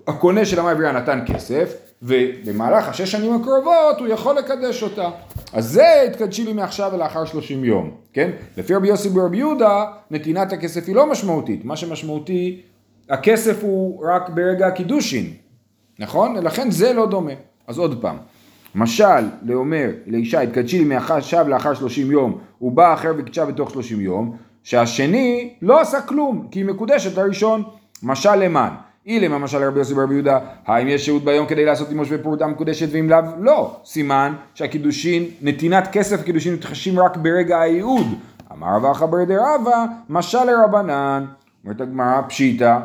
הקונה 0.07 0.45
של 0.45 0.59
האמה 0.59 0.69
העברייה 0.69 0.91
נתן 0.91 1.19
כסף, 1.27 1.73
ובמהלך 2.01 2.87
השש 2.87 3.11
שנים 3.11 3.35
הקרובות 3.35 3.99
הוא 3.99 4.07
יכול 4.07 4.35
לקדש 4.37 4.83
אותה. 4.83 5.09
אז 5.53 5.69
זה 5.69 6.01
התקדשי 6.01 6.43
לי 6.43 6.53
מעכשיו 6.53 6.91
ולאחר 6.93 7.25
30 7.25 7.63
יום, 7.63 7.91
כן? 8.13 8.31
לפי 8.57 8.75
רבי 8.75 8.87
יוסי 8.87 9.09
ברבי 9.09 9.37
יהודה, 9.37 9.85
נתינת 10.11 10.53
הכסף 10.53 10.87
היא 10.87 10.95
לא 10.95 11.11
משמעותית. 11.11 11.65
מה 11.65 11.75
שמשמעותי, 11.75 12.61
הכסף 13.09 13.63
הוא 13.63 14.05
רק 14.07 14.29
ברגע 14.29 14.67
הקידושין, 14.67 15.33
נכון? 15.99 16.35
לכן 16.35 16.71
זה 16.71 16.93
לא 16.93 17.05
דומה. 17.07 17.33
אז 17.67 17.77
עוד 17.77 18.01
פעם, 18.01 18.17
משל 18.75 19.25
לאומר 19.41 19.89
לאישה 20.07 20.41
התקדשי 20.41 20.77
לי 20.77 20.83
מעכשיו 20.83 21.47
לאחר 21.47 21.73
30 21.73 22.11
יום, 22.11 22.39
הוא 22.59 22.71
בא 22.71 22.93
אחר 22.93 23.13
וקידשה 23.17 23.45
בתוך 23.45 23.71
30 23.71 24.01
יום, 24.01 24.37
שהשני 24.63 25.53
לא 25.61 25.81
עשה 25.81 26.01
כלום, 26.01 26.47
כי 26.51 26.59
היא 26.59 26.65
מקודשת 26.65 27.17
הראשון. 27.17 27.63
משל 28.03 28.35
למען. 28.35 28.73
אילם 29.05 29.33
המשל 29.33 29.59
לרבי 29.59 29.79
יוסי 29.79 29.93
ברבי 29.93 30.13
יהודה, 30.13 30.39
האם 30.65 30.87
יש 30.87 31.05
שהות 31.05 31.23
ביום 31.23 31.45
כדי 31.47 31.65
לעשות 31.65 31.89
עם 31.91 31.97
מושבי 31.97 32.17
פרוטה 32.17 32.47
מקודשת 32.47 32.87
ואם 32.91 33.09
לאו? 33.09 33.19
לא. 33.39 33.77
סימן 33.85 34.33
שהקידושין, 34.53 35.25
נתינת 35.41 35.87
כסף 35.91 36.23
קידושין 36.23 36.53
מתרחשים 36.53 36.99
רק 36.99 37.17
ברגע 37.17 37.61
הייעוד. 37.61 38.07
אמר 38.51 38.67
רבא 38.75 38.93
חבר 38.93 39.23
דרבא, 39.23 39.85
משל 40.09 40.43
לרבנן. 40.43 41.25
אומרת 41.63 41.81
הגמרא 41.81 42.21
פשיטא, 42.27 42.79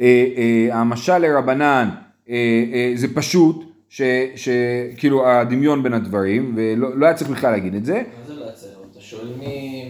אה, 0.00 0.26
אה, 0.36 0.80
המשל 0.80 1.18
לרבנן 1.18 1.88
אה, 2.28 2.92
זה 2.94 3.14
פשוט, 3.14 3.64
שכאילו 3.88 5.28
הדמיון 5.28 5.82
בין 5.82 5.94
הדברים, 5.94 6.52
ולא 6.56 6.98
לא 6.98 7.06
היה 7.06 7.14
צריך 7.14 7.30
בכלל 7.30 7.50
להגיד 7.50 7.74
את 7.74 7.84
זה. 7.84 7.94
מה 7.94 8.26
זה 8.26 8.34
לא 8.34 8.44
יצא? 8.44 8.66
אתה 8.92 9.00
שואל 9.00 9.28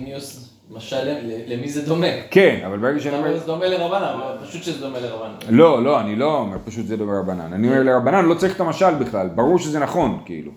מי 0.05 0.15
עושה, 0.15 0.46
משל, 0.77 1.09
למי 1.47 1.69
זה 1.69 1.87
דומה? 1.87 2.07
כן, 2.31 2.61
אבל 2.67 2.79
ברגע 2.79 3.01
שאני 3.01 3.17
אומר... 3.17 3.39
זה 3.39 3.47
דומה 3.47 3.67
לרבנן, 3.67 4.19
פשוט 4.43 4.63
שזה 4.63 4.81
דומה 4.81 5.01
לרבנן. 5.01 5.35
לא, 5.49 5.85
לא, 5.85 6.01
אני 6.01 6.17
לא 6.17 6.37
אומר 6.37 6.57
פשוט 6.65 6.87
זה 6.87 6.97
דבר 6.97 7.19
רבנן. 7.19 7.53
אני 7.53 7.69
אומר 7.69 7.83
לרבנן 7.83 8.25
לא 8.25 8.35
צריך 8.35 8.57
את 8.57 8.61
המשל 8.61 8.95
בכלל, 8.95 9.29
ברור 9.29 9.59
שזה 9.59 9.79
נכון, 9.79 10.21
כאילו. 10.25 10.53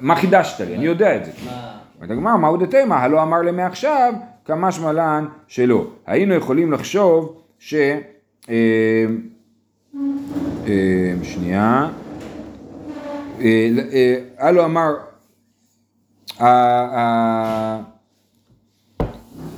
מה 0.00 0.16
חידשת 0.16 0.60
לי? 0.60 0.76
אני 0.76 0.84
יודע 0.84 1.16
את 1.16 1.24
זה. 1.24 1.30
מה? 1.46 1.76
אומרת 1.96 2.10
הגמרא, 2.10 2.36
מהו 2.36 2.56
דתימה? 2.56 2.96
הלא 2.96 3.22
אמר 3.22 3.38
לי 3.38 3.50
מעכשיו, 3.50 4.14
כמשמע 4.44 4.92
לן 4.92 5.26
שלא. 5.48 5.86
היינו 6.06 6.34
יכולים 6.34 6.72
לחשוב 6.72 7.42
ש... 7.58 7.74
אה, 8.48 8.54
אה, 10.66 11.12
שנייה. 11.22 11.88
אה, 13.40 14.16
הלא 14.38 14.64
אמר... 14.64 14.94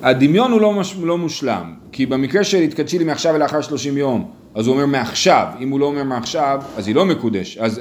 הדמיון 0.03 0.53
הוא 0.53 0.61
לא, 0.61 0.73
מש, 0.73 0.97
לא 1.03 1.19
מושלם, 1.19 1.75
כי 1.93 2.07
במקרה 2.07 2.45
של 2.45 2.59
התקדשי 2.59 2.99
לי 2.99 3.05
מעכשיו 3.05 3.35
ולאחר 3.35 3.61
30 3.61 3.97
יום, 3.97 4.31
אז 4.55 4.67
הוא 4.67 4.75
אומר 4.75 4.87
מעכשיו, 4.87 5.47
אם 5.61 5.69
הוא 5.69 5.81
לא 5.81 5.87
אומר 5.87 6.05
מעכשיו, 6.05 6.63
אז 6.77 6.87
היא 6.87 6.95
לא 6.95 7.05
מקודש, 7.05 7.59
אז 7.59 7.81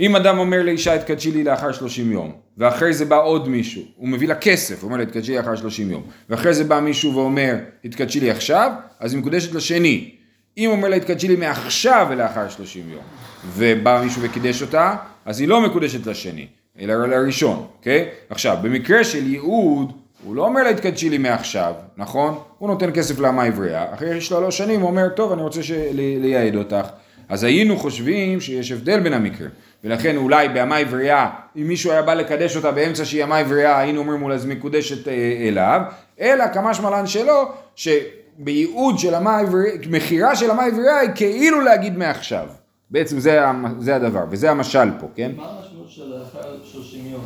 אם 0.00 0.16
אדם 0.16 0.38
אומר 0.38 0.62
לאישה 0.62 0.94
התקדשי 0.94 1.32
לי 1.32 1.44
לאחר 1.44 1.72
30 1.72 2.12
יום, 2.12 2.32
ואחרי 2.58 2.92
זה 2.92 3.04
בא 3.04 3.22
עוד 3.22 3.48
מישהו, 3.48 3.82
הוא 3.96 4.08
מביא 4.08 4.28
לה 4.28 4.34
כסף, 4.34 4.82
הוא 4.82 4.88
אומר 4.88 4.96
לה 4.96 5.02
התקדשי 5.02 5.32
לי 5.32 5.38
לאחר 5.38 5.56
30 5.56 5.90
יום, 5.90 6.02
ואחרי 6.30 6.54
זה 6.54 6.64
בא 6.64 6.80
מישהו 6.80 7.14
ואומר 7.14 7.54
התקדשי 7.84 8.20
לי 8.20 8.30
עכשיו, 8.30 8.72
אז 9.00 9.12
היא 9.12 9.20
מקודשת 9.20 9.54
לשני. 9.54 10.10
אם 10.58 10.70
אומר 10.70 10.88
לה 10.88 10.96
התקדשי 10.96 11.28
לי 11.28 11.36
מעכשיו 11.36 12.06
ולאחר 12.10 12.48
30 12.48 12.82
יום, 12.90 13.02
ובא 13.56 14.00
מישהו 14.04 14.22
וקידש 14.22 14.62
אותה, 14.62 14.96
אז 15.24 15.40
היא 15.40 15.48
לא 15.48 15.60
מקודשת 15.60 16.06
לשני, 16.06 16.46
אלא 16.80 17.06
לראשון, 17.06 17.66
אוקיי? 17.78 18.08
עכשיו, 18.30 18.56
במקרה 18.62 19.04
של 19.04 19.26
ייעוד, 19.26 19.92
הוא 20.26 20.36
לא 20.36 20.44
אומר 20.44 20.62
לה 20.62 20.70
התקדשי 20.70 21.10
לי 21.10 21.18
מעכשיו, 21.18 21.74
נכון? 21.96 22.38
הוא 22.58 22.68
נותן 22.68 22.90
כסף 22.94 23.18
לאמה 23.18 23.44
עברייה, 23.44 23.94
אחרי 23.94 24.20
שלוש 24.20 24.58
שנים 24.58 24.80
הוא 24.80 24.90
אומר, 24.90 25.08
טוב, 25.08 25.32
אני 25.32 25.42
רוצה 25.42 25.60
לייעד 25.92 26.56
אותך. 26.56 26.86
אז 27.28 27.44
היינו 27.44 27.76
חושבים 27.76 28.40
שיש 28.40 28.72
הבדל 28.72 29.00
בין 29.00 29.12
המקרים. 29.12 29.50
ולכן 29.84 30.16
אולי 30.16 30.48
באמה 30.48 30.76
עברייה, 30.76 31.30
אם 31.56 31.62
מישהו 31.62 31.90
היה 31.92 32.02
בא 32.02 32.14
לקדש 32.14 32.56
אותה 32.56 32.70
באמצע 32.72 33.04
שהיא 33.04 33.24
אמה 33.24 33.38
עברייה, 33.38 33.78
היינו 33.78 34.00
אומרים 34.00 34.22
אולי 34.22 34.38
זה 34.38 34.48
מקודשת 34.48 35.08
אה, 35.08 35.14
אליו, 35.48 35.80
אלא 36.20 36.44
כמשמע 36.54 36.74
שמלן 36.74 37.06
שלו, 37.06 37.52
שבייעוד 37.76 38.98
של 38.98 39.14
אמה 39.14 39.38
עברייה, 39.38 39.74
מכירה 39.90 40.36
של 40.36 40.50
אמה 40.50 40.64
עברייה 40.64 40.98
היא 40.98 41.10
כאילו 41.14 41.60
להגיד 41.60 41.98
מעכשיו. 41.98 42.46
בעצם 42.90 43.18
זה, 43.18 43.40
זה 43.78 43.96
הדבר, 43.96 44.24
וזה 44.30 44.50
המשל 44.50 44.88
פה, 45.00 45.06
כן? 45.14 45.30
מה 45.36 45.42
המשמעות 45.42 45.75
של 45.88 46.18
לאחר 46.18 46.64
30 46.64 47.06
יום? 47.06 47.20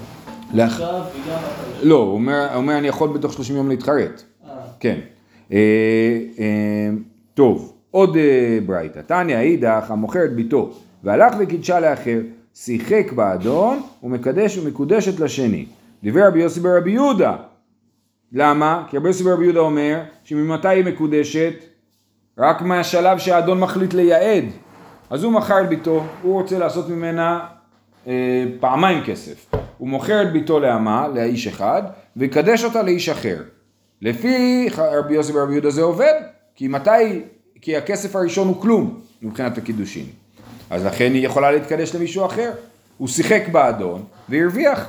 עכשיו 0.61 1.03
וגם 1.15 1.37
אחרי. 1.37 1.89
לא, 1.89 1.97
הוא 1.97 2.15
אומר, 2.15 2.47
הוא 2.49 2.57
אומר 2.57 2.79
אני 2.79 2.89
יכול 2.89 3.09
בתוך 3.09 3.33
30 3.33 3.57
יום 3.57 3.69
להתחרט. 3.69 4.23
אה, 4.45 4.51
כן. 4.81 4.99
אה, 5.53 5.59
אה, 6.39 6.91
טוב, 7.35 7.73
עוד 7.91 8.17
ברייתא. 8.67 9.01
תניא 9.01 9.39
אידך 9.39 9.91
המוכר 9.91 10.25
את 10.25 10.35
ביתו 10.35 10.71
והלך 11.05 11.35
וקידשה 11.39 11.81
לאחר, 11.81 12.19
שיחק 12.55 13.13
באדון 13.13 13.83
ומקדש 14.03 14.59
ומקודשת 14.59 15.21
לשני. 15.21 15.67
דיבר 16.03 16.27
רבי 16.27 16.43
יוסי 16.43 16.61
ברבי 16.61 16.91
יהודה. 16.91 17.37
למה? 18.33 18.85
כי 18.91 18.97
רבי 18.97 19.09
יוסי 19.09 19.25
ברבי 19.25 19.45
יהודה 19.45 19.61
אומר 19.61 20.01
שממתי 20.25 20.69
היא 20.69 20.85
מקודשת? 20.85 21.55
רק 22.39 22.63
מהשלב 22.63 23.19
שהאדון 23.19 23.61
מחליט 23.61 23.95
לייעד. 23.95 24.45
אז 25.11 25.25
הוא 25.25 25.33
מכר 25.33 25.61
את 25.61 25.69
ביתו, 25.69 26.05
הוא 26.23 26.41
רוצה 26.41 26.59
לעשות 26.59 26.89
ממנה 26.89 27.41
פעמיים 28.61 29.05
כסף. 29.05 29.47
הוא 29.79 29.89
מוכר 29.89 30.23
את 30.23 30.33
ביתו 30.33 30.61
לאמה, 30.61 31.09
לאיש 31.09 31.47
אחד, 31.47 31.83
ויקדש 32.17 32.65
אותה 32.65 32.83
לאיש 32.83 33.09
אחר. 33.09 33.43
לפי 34.03 34.69
רבי 34.77 35.15
יוסי 35.15 35.33
ברבי 35.33 35.53
יהודה 35.53 35.71
זה 35.71 35.83
עובד, 35.83 36.15
כי 36.55 36.69
מתי, 36.69 37.23
כי 37.61 37.77
הכסף 37.77 38.17
הראשון 38.17 38.49
הוא 38.49 38.63
כלום 38.63 39.01
מבחינת 39.23 39.59
הקידושין. 39.59 40.07
אז 40.71 40.87
לכן 40.87 41.11
היא 41.15 41.27
יכולה 41.27 41.51
להתקדש 41.51 41.95
למישהו 41.95 42.27
אחר. 42.27 42.51
הוא 42.99 43.09
שיחק 43.09 43.43
באדון 43.53 44.03
והרוויח. 44.29 44.89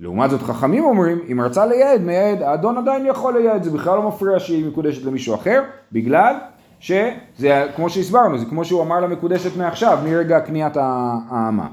לעומת 0.00 0.30
זאת 0.30 0.42
חכמים 0.42 0.84
אומרים, 0.84 1.18
אם 1.32 1.40
רצה 1.40 1.66
לייעד, 1.66 2.00
מייעד, 2.00 2.42
האדון 2.42 2.78
עדיין 2.78 3.06
יכול 3.06 3.38
לייעד, 3.38 3.62
זה 3.62 3.70
בכלל 3.70 3.96
לא 3.96 4.08
מפריע 4.08 4.40
שהיא 4.40 4.66
מקודשת 4.66 5.04
למישהו 5.04 5.34
אחר, 5.34 5.62
בגלל 5.92 6.34
שזה, 6.80 7.66
כמו 7.76 7.90
שהסברנו, 7.90 8.38
זה 8.38 8.44
כמו 8.46 8.64
שהוא 8.64 8.82
אמר 8.82 9.00
לה 9.00 9.06
מקודשת 9.06 9.56
מעכשיו, 9.56 9.98
מרגע 10.04 10.40
קניית 10.40 10.76
האמה. 10.76 11.66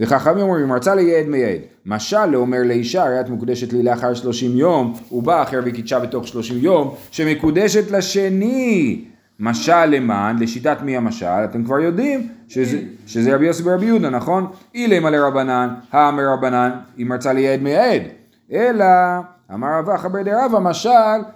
וחכמים 0.00 0.42
אומרים, 0.42 0.72
רצה 0.72 0.94
לייעד 0.94 1.26
מייעד. 1.26 1.60
משל 1.86 2.26
לאומר 2.26 2.58
לאישה, 2.64 3.02
הרי 3.04 3.20
את 3.20 3.28
מקודשת 3.30 3.72
לי 3.72 3.82
לאחר 3.82 4.14
30 4.14 4.56
יום, 4.56 4.94
הוא 5.08 5.22
בא 5.22 5.42
אחר 5.42 5.60
וקידשה 5.64 5.98
בתוך 5.98 6.26
30 6.28 6.58
יום, 6.58 6.94
שמקודשת 7.10 7.90
לשני. 7.90 9.04
משל 9.40 9.84
למען, 9.86 10.38
לשיטת 10.38 10.76
מי 10.82 10.96
המשל, 10.96 11.26
אתם 11.26 11.64
כבר 11.64 11.78
יודעים 11.80 12.28
שזה, 12.48 12.78
שזה 13.06 13.34
רבי 13.34 13.46
יוסי 13.46 13.62
ברבי 13.62 13.86
יהודה, 13.86 14.10
נכון? 14.10 14.46
אילמה 14.74 15.10
לרבנן, 15.10 15.68
האמר 15.92 16.22
רבנן, 16.32 16.70
אם 16.98 17.12
רצה 17.12 17.32
לייעד 17.32 17.62
מייעד. 17.62 18.02
אלא, 18.52 18.84
אמר 19.54 19.68
רבא 19.78 19.96
חבר 19.96 20.22
דרבא, 20.22 20.58
משל 20.58 20.88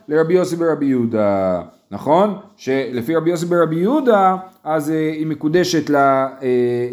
לרבי 0.09 0.35
יוסי 0.35 0.57
ברבי 0.57 0.87
יהודה, 0.87 1.61
נכון? 1.90 2.35
שלפי 2.57 3.16
רבי 3.16 3.31
יוסי 3.31 3.47
ברבי 3.47 3.77
יהודה, 3.77 4.37
אז 4.64 4.90
אה, 4.90 5.11
היא 5.16 5.27
מקודשת 5.27 5.90
אה, 5.90 6.27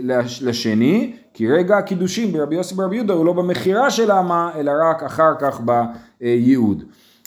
לש- 0.04 0.44
לשני, 0.44 1.14
כי 1.34 1.48
רגע 1.48 1.78
הקידושים 1.78 2.32
ברבי 2.32 2.56
יוסי 2.56 2.76
ברבי 2.76 2.96
יהודה 2.96 3.14
הוא 3.14 3.26
לא 3.26 3.34
במכירה 3.34 3.92
של 3.92 4.12
האמה, 4.12 4.52
אלא 4.56 4.72
רק 4.90 5.04
אחר 5.04 5.34
כך 5.40 5.62
בייעוד. 5.62 6.84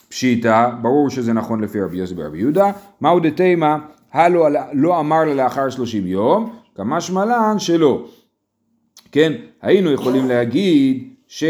פשיטא, 0.08 0.70
ברור 0.82 1.10
שזה 1.10 1.32
נכון 1.32 1.60
לפי 1.60 1.80
רבי 1.80 1.96
יוסי 1.96 2.14
ברבי 2.14 2.38
יהודה, 2.38 2.70
מהו 3.00 3.20
דתימה, 3.20 3.78
הלא 4.12 4.48
לא 4.72 5.00
אמר 5.00 5.24
לה 5.24 5.34
לאחר 5.34 5.70
שלושים 5.70 6.06
יום, 6.06 6.56
כמשמע 6.74 7.24
לן 7.24 7.58
שלא. 7.58 8.06
כן, 9.12 9.32
היינו 9.62 9.90
יכולים 9.90 10.28
להגיד 10.28 11.08
ש... 11.26 11.44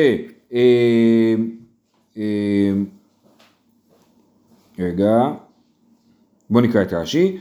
אה, 0.52 1.34
אה, 2.16 2.72
רגע, 4.78 5.28
בוא 6.50 6.60
נקרא 6.60 6.82
את 6.82 6.92
רש"י. 6.92 7.38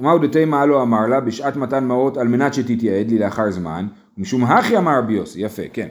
מהו 0.00 0.18
דתימה 0.18 0.66
לא 0.66 0.82
אמר 0.82 1.06
לה 1.06 1.20
בשעת 1.20 1.56
מתן 1.56 1.84
מעות 1.84 2.16
על 2.16 2.28
מנת 2.28 2.54
שתתייעד 2.54 3.10
לי 3.10 3.18
לאחר 3.18 3.50
זמן, 3.50 3.86
משום 4.18 4.44
הכי 4.44 4.76
אמר 4.76 4.98
רבי 4.98 5.12
יוסי, 5.12 5.40
יפה, 5.40 5.62
כן. 5.72 5.88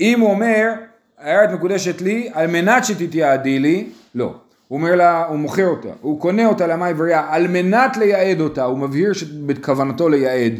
אם 0.00 0.20
הוא 0.20 0.30
אומר, 0.30 0.72
הארץ 1.18 1.50
מקודשת 1.50 2.00
לי 2.00 2.28
על 2.32 2.46
מנת 2.46 2.84
שתתייעדי 2.84 3.58
לי, 3.58 3.86
לא. 4.14 4.34
הוא 4.68 4.78
אומר 4.78 4.94
לה, 4.96 5.24
הוא 5.26 5.38
מוכר 5.38 5.66
אותה, 5.66 5.88
הוא 6.00 6.20
קונה 6.20 6.46
אותה 6.46 6.66
למה 6.66 6.86
עברייה 6.86 7.26
על 7.30 7.48
מנת 7.48 7.96
לייעד 7.96 8.40
אותה, 8.40 8.64
הוא 8.64 8.78
מבהיר 8.78 9.12
שבכוונתו 9.12 10.08
לייעד. 10.08 10.52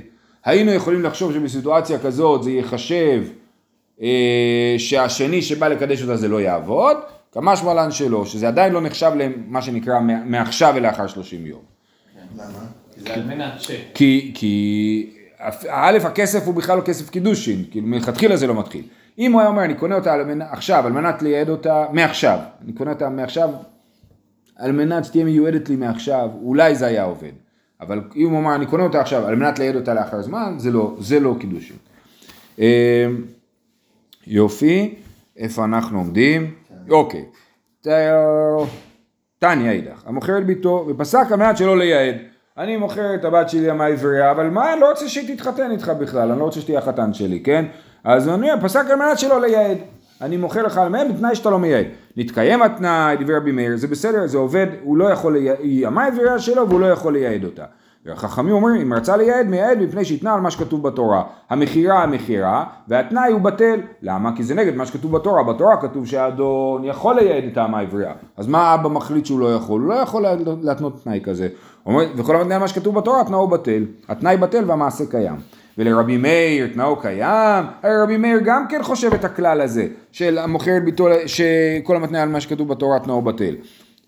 היינו 0.45 0.73
יכולים 0.73 1.03
לחשוב 1.03 1.33
שבסיטואציה 1.33 1.99
כזאת 1.99 2.43
זה 2.43 2.51
ייחשב 2.51 3.23
אה, 4.03 4.75
שהשני 4.79 5.43
שבא 5.43 5.69
לקדש 5.69 6.03
אותה 6.03 6.17
זה 6.17 6.29
לא 6.29 6.41
יעבוד, 6.41 6.97
כמשמע 7.33 7.75
לן 7.75 7.91
שלא, 7.91 8.25
שזה 8.25 8.49
עדיין 8.49 8.73
לא 8.73 8.81
נחשב 8.81 9.13
למה 9.17 9.63
שנקרא 9.63 10.01
מע- 10.01 10.25
מעכשיו 10.25 10.73
ולאחר 10.77 11.07
30 11.07 11.47
יום. 11.47 11.61
למה? 12.37 12.45
כי 12.95 13.01
זה 13.01 13.15
על 13.15 13.25
מנת 13.25 13.61
ש... 13.61 13.71
כי, 13.95 14.31
כי 14.35 15.11
א', 15.69 15.99
הכסף 16.05 16.47
הוא 16.47 16.55
בכלל 16.55 16.77
לא 16.77 16.83
כסף 16.83 17.11
קידושין, 17.11 17.65
כאילו 17.71 17.87
מלכתחילה 17.87 18.37
זה 18.37 18.47
לא 18.47 18.55
מתחיל. 18.55 18.85
אם 19.19 19.33
הוא 19.33 19.41
היה 19.41 19.51
אומר, 19.51 19.65
אני 19.65 19.75
קונה 19.75 19.95
אותה 19.95 20.13
על 20.15 20.25
מנ... 20.25 20.43
עכשיו, 20.43 20.87
על 20.87 20.93
מנת 20.93 21.23
לייעד 21.23 21.49
אותה 21.49 21.87
מעכשיו, 21.93 22.39
אני 22.65 22.73
קונה 22.73 22.91
אותה 22.93 23.09
מעכשיו, 23.09 23.51
על 24.57 24.73
מנת 24.73 25.05
שתהיה 25.05 25.25
מיועדת 25.25 25.69
לי 25.69 25.77
מעכשיו, 25.77 26.29
אולי 26.43 26.75
זה 26.75 26.87
היה 26.87 27.05
עובד. 27.05 27.33
אבל 27.81 28.01
אם 28.17 28.31
הוא 28.31 28.39
אמר, 28.41 28.55
אני 28.55 28.67
קונה 28.67 28.83
אותה 28.83 29.01
עכשיו, 29.01 29.27
על 29.27 29.35
מנת 29.37 29.59
לייעד 29.59 29.77
אותה 29.77 29.95
לאחר 29.95 30.23
זמן, 30.23 30.55
זה 30.59 30.71
לא, 30.71 30.97
זה 31.01 31.21
לא 31.21 31.37
קידושין. 31.41 31.77
אה, 32.61 33.07
יופי, 34.27 34.95
איפה 35.37 35.65
אנחנו 35.65 35.99
עומדים? 35.99 36.55
אוקיי. 36.91 37.25
ת- 37.83 37.89
תניא 39.39 39.71
אידך, 39.71 40.03
המוכר 40.07 40.39
את 40.39 40.47
ביתו 40.47 40.87
ופסק 40.89 41.27
על 41.31 41.37
מנת 41.39 41.57
שלא 41.57 41.79
לייעד. 41.79 42.15
אני 42.59 42.77
מוכר 42.77 43.15
את 43.15 43.25
הבת 43.25 43.49
שלי 43.49 43.67
למה 43.67 43.87
עברייה, 43.87 44.31
אבל 44.31 44.51
מה, 44.51 44.73
אני 44.73 44.81
לא 44.81 44.89
רוצה 44.91 45.09
שהיא 45.09 45.37
תתחתן 45.37 45.71
איתך 45.71 45.93
בכלל, 46.01 46.31
אני 46.31 46.41
לא 46.41 46.45
רוצה 46.45 46.61
שתהיה 46.61 46.79
החתן 46.79 47.15
שלי, 47.15 47.41
כן? 47.41 47.65
אז 48.05 48.29
אני 48.29 48.49
פסק 48.63 48.85
על 48.91 48.97
מנת 48.97 49.19
שלא 49.19 49.41
לייעד. 49.41 49.77
אני 50.21 50.37
מוכר 50.37 50.63
לך 50.63 50.79
על 50.79 50.89
מהם 50.89 51.09
בתנאי 51.09 51.35
שאתה 51.35 51.51
לא 51.51 51.59
מייעד. 51.59 51.87
נתקיים 52.17 52.63
התנאי, 52.63 53.17
דברי 53.17 53.37
רבי 53.37 53.53
מאיר, 53.53 53.77
זה 53.77 53.87
בסדר, 53.87 54.27
זה 54.27 54.39
עובד, 54.39 54.67
הוא 54.83 54.97
לא 54.97 55.05
יכול 55.05 55.33
לייעד, 55.33 55.57
היא 55.61 55.87
אמה 55.87 56.07
עברייה 56.07 56.39
שלו 56.39 56.69
והוא 56.69 56.81
לא 56.81 56.87
יכול 56.87 57.13
לייעד 57.13 57.45
אותה. 57.45 57.65
והחכמים 58.07 58.55
אומרים, 58.55 58.81
אם 58.81 58.93
רצה 58.93 59.17
לייעד, 59.17 59.47
מייעד 59.47 59.79
מפני 59.79 60.05
שהתנה 60.05 60.35
על 60.35 60.41
מה 60.41 60.51
שכתוב 60.51 60.83
בתורה. 60.83 61.23
המכירה, 61.51 62.03
המכירה, 62.03 62.65
והתנאי 62.89 63.33
הוא 63.33 63.41
בטל. 63.41 63.81
למה? 64.03 64.37
כי 64.37 64.43
זה 64.43 64.55
נגד 64.55 64.77
מה 64.77 64.87
שכתוב 64.87 65.13
בתורה. 65.13 65.43
בתורה 65.43 65.77
כתוב 65.81 66.07
שהאדון 66.07 66.85
יכול 66.85 67.17
לייעד 67.17 67.45
את 67.53 67.57
האמה 67.57 67.79
העברייה. 67.79 68.13
אז 68.37 68.47
מה 68.47 68.59
האבא 68.59 68.89
מחליט 68.89 69.27
שהוא 69.27 69.41
לא 69.41 69.55
יכול? 69.55 69.81
הוא 69.81 69.89
לא 69.89 69.95
יכול 69.95 70.25
להתנות 70.63 71.01
תנאי 71.05 71.21
כזה. 71.25 71.49
אומר, 71.87 72.05
וכל 72.17 72.37
המתנאי 72.37 72.59
מה 72.59 72.69
שכתוב 72.69 72.95
בתורה, 72.95 73.21
התנאו 73.21 73.49
בטל. 73.49 73.85
התנאי 74.09 74.37
בטל 74.37 74.65
והמעשה 74.67 75.05
קיים. 75.11 75.37
ולרבי 75.79 76.17
מאיר 76.17 76.67
תנאו 76.75 76.97
קיים, 76.97 77.65
הרי 77.83 78.03
רבי 78.03 78.17
מאיר 78.17 78.39
גם 78.45 78.69
כן 78.69 78.83
חושב 78.83 79.15
את 79.15 79.25
הכלל 79.25 79.61
הזה, 79.61 79.87
של 80.13 80.39
המוכר 80.39 80.77
את 80.77 80.85
ביתו, 80.85 81.07
שכל 81.27 81.97
המתנאי 81.97 82.21
על 82.21 82.29
מה 82.29 82.41
שכתוב 82.41 82.69
בתורה 82.69 82.99
תנאו 82.99 83.23
בטל. 83.23 83.55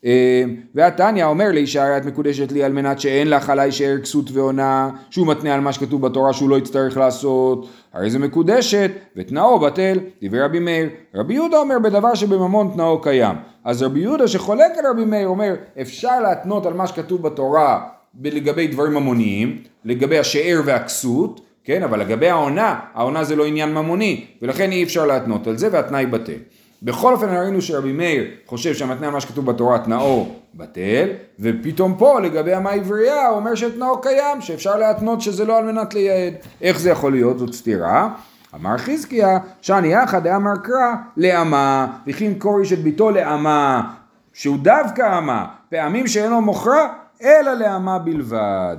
אה, 0.05 0.45
והתניא 0.75 1.25
אומר 1.25 1.53
לאישה 1.53 1.87
הרי 1.87 1.97
את 1.97 2.05
מקודשת 2.05 2.53
לי 2.53 2.65
על 2.65 2.73
מנת 2.73 3.01
שאין 3.01 3.31
לך 3.31 3.51
עליי 3.51 3.73
שאר 3.73 3.99
כסות 4.03 4.31
ועונה 4.33 4.91
שהוא 5.11 5.27
מתנה 5.27 5.55
על 5.55 5.61
מה 5.61 5.73
שכתוב 5.73 6.03
בתורה 6.03 6.33
שהוא 6.33 6.51
לא 6.51 6.59
יצטרך 6.59 6.97
לעשות. 6.97 7.69
הרי 7.93 8.11
זה 8.11 8.19
מקודשת 8.19 8.91
ותנאו 9.17 9.59
בטל 9.59 9.99
דברי 10.23 10.41
רבי 10.41 10.59
מאיר. 10.59 10.89
רבי 11.15 11.35
יהודה 11.35 11.59
אומר 11.59 11.79
בדבר 11.79 12.15
שבממון 12.15 12.71
תנאו 12.75 13.01
קיים. 13.01 13.37
אז 13.65 13.83
רבי 13.83 14.01
יהודה 14.01 14.29
שחולק 14.29 14.79
על 14.79 14.87
רבי 14.87 15.05
מאיר 15.05 15.29
אומר 15.29 15.55
אפשר 15.81 16.21
להתנות 16.21 16.67
על 16.67 16.75
מה 16.75 16.87
שכתוב 16.87 17.23
בתורה 17.23 17.87
לגבי 18.25 18.67
דברים 18.67 18.95
ממוניים 18.95 19.59
לגבי 19.85 20.19
השאר 20.19 20.61
והכסות 20.65 21.41
כן? 21.65 21.83
אבל 21.83 22.01
לגבי 22.01 22.29
העונה 22.29 22.81
העונה 22.95 23.25
זה 23.25 23.37
לא 23.37 23.47
עניין 23.47 23.75
ממוני 23.75 24.25
ולכן 24.43 24.73
אי 24.73 24.83
אפשר 24.83 25.07
להתנות 25.07 25.47
על 25.47 25.57
זה 25.57 25.69
והתנאי 25.73 26.07
בטל 26.07 26.39
בכל 26.83 27.13
אופן 27.13 27.37
ראינו 27.37 27.63
שרבי 27.63 27.93
מאיר 27.93 28.25
חושב 28.47 28.75
שהמתנה 28.75 29.07
על 29.07 29.13
מה 29.13 29.21
שכתוב 29.21 29.47
בתורה 29.47 29.79
תנאו 29.79 30.27
בטל, 30.55 31.09
ופתאום 31.41 31.95
פה 31.99 32.21
לגבי 32.21 32.55
המה 32.55 32.71
עברייה 32.71 33.29
הוא 33.29 33.37
אומר 33.37 33.55
שתנאו 33.55 34.01
קיים, 34.01 34.41
שאפשר 34.41 34.77
להתנות 34.77 35.21
שזה 35.21 35.45
לא 35.45 35.59
על 35.59 35.73
מנת 35.73 35.95
לייעד. 35.95 36.35
איך 36.63 36.81
זה 36.81 36.91
יכול 36.91 37.13
להיות? 37.13 37.39
זאת 37.39 37.55
סתירה. 37.55 38.09
אמר 38.55 38.79
חזקיה, 38.79 39.39
שאני 39.61 39.89
יחד 39.89 40.25
דאמר 40.25 40.57
קרא 40.63 40.95
לאמה, 41.17 41.87
וכי 42.07 42.35
כוריש 42.39 42.73
את 42.73 42.79
ביתו 42.79 43.11
לאמה, 43.11 43.93
שהוא 44.33 44.59
דווקא 44.63 45.19
אמה, 45.19 45.47
פעמים 45.69 46.07
שאינו 46.07 46.41
מוכרה, 46.41 46.89
אלא 47.23 47.53
לאמה 47.53 47.99
בלבד. 47.99 48.77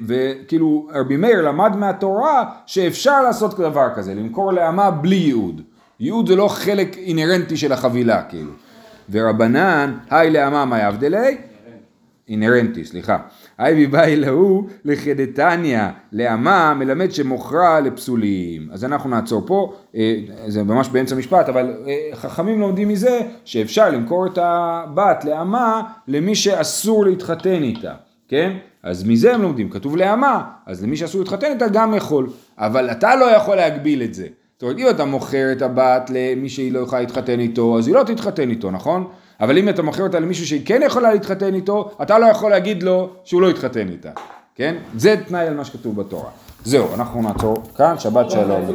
וכאילו 0.00 0.88
רבי 0.92 1.16
מאיר 1.16 1.42
למד 1.42 1.76
מהתורה 1.76 2.44
שאפשר 2.66 3.22
לעשות 3.22 3.60
דבר 3.60 3.88
כזה, 3.94 4.14
למכור 4.14 4.52
לאמה 4.52 4.90
בלי 4.90 5.16
ייעוד. 5.16 5.62
ייעוד 6.00 6.28
זה 6.28 6.36
לא 6.36 6.48
חלק 6.48 6.96
אינהרנטי 6.96 7.56
של 7.56 7.72
החבילה 7.72 8.22
כאילו. 8.22 8.50
ורבנן, 9.10 9.98
היי 10.10 10.50
מה 10.50 10.82
יבדלי? 10.88 11.36
אינהרנטי, 12.28 12.84
סליחה. 12.84 13.18
אייבי 13.58 13.86
באי 13.86 14.16
להוא 14.16 14.64
לכדתניא, 14.84 15.82
לאמה 16.12 16.74
מלמד 16.74 17.12
שמוכרה 17.12 17.80
לפסולים. 17.80 18.68
אז 18.72 18.84
אנחנו 18.84 19.10
נעצור 19.10 19.42
פה, 19.46 19.74
אה, 19.96 20.16
זה 20.46 20.62
ממש 20.62 20.88
באמצע 20.88 21.16
משפט, 21.16 21.48
אבל 21.48 21.74
אה, 21.86 22.16
חכמים 22.16 22.60
לומדים 22.60 22.88
מזה 22.88 23.20
שאפשר 23.44 23.90
למכור 23.90 24.26
את 24.26 24.38
הבת 24.42 25.24
לאמה 25.24 25.82
למי 26.08 26.34
שאסור 26.34 27.04
להתחתן 27.04 27.62
איתה, 27.62 27.94
כן? 28.28 28.56
אז 28.82 29.04
מזה 29.04 29.34
הם 29.34 29.42
לומדים, 29.42 29.70
כתוב 29.70 29.96
לאמה, 29.96 30.44
אז 30.66 30.84
למי 30.84 30.96
שאסור 30.96 31.20
להתחתן 31.20 31.46
איתה 31.46 31.68
גם 31.68 31.94
יכול, 31.94 32.28
אבל 32.58 32.90
אתה 32.90 33.16
לא 33.16 33.24
יכול 33.24 33.56
להגביל 33.56 34.02
את 34.02 34.14
זה. 34.14 34.26
זאת 34.54 34.62
אומרת, 34.62 34.78
אם 34.78 34.88
אתה 34.90 35.04
מוכר 35.04 35.52
את 35.52 35.62
הבת 35.62 36.10
למי 36.14 36.48
שהיא 36.48 36.72
לא 36.72 36.78
יכולה 36.78 37.00
להתחתן 37.00 37.40
איתו, 37.40 37.78
אז 37.78 37.86
היא 37.86 37.94
לא 37.94 38.02
תתחתן 38.02 38.50
איתו, 38.50 38.70
נכון? 38.70 39.06
אבל 39.40 39.58
אם 39.58 39.68
אתה 39.68 39.82
מוכר 39.82 40.02
אותה 40.02 40.20
למישהו 40.20 40.46
שהיא 40.46 40.66
כן 40.66 40.80
יכולה 40.86 41.12
להתחתן 41.12 41.54
איתו, 41.54 41.90
אתה 42.02 42.18
לא 42.18 42.26
יכול 42.26 42.50
להגיד 42.50 42.82
לו 42.82 43.10
שהוא 43.24 43.42
לא 43.42 43.50
יתחתן 43.50 43.88
איתה, 43.88 44.10
כן? 44.54 44.74
זה 44.96 45.16
תנאי 45.26 45.46
על 45.46 45.54
מה 45.54 45.64
שכתוב 45.64 45.96
בתורה. 45.96 46.30
זהו, 46.64 46.94
אנחנו 46.94 47.22
נעצור 47.22 47.62
כאן, 47.76 47.98
שבת 47.98 48.30
שלום. 48.30 48.66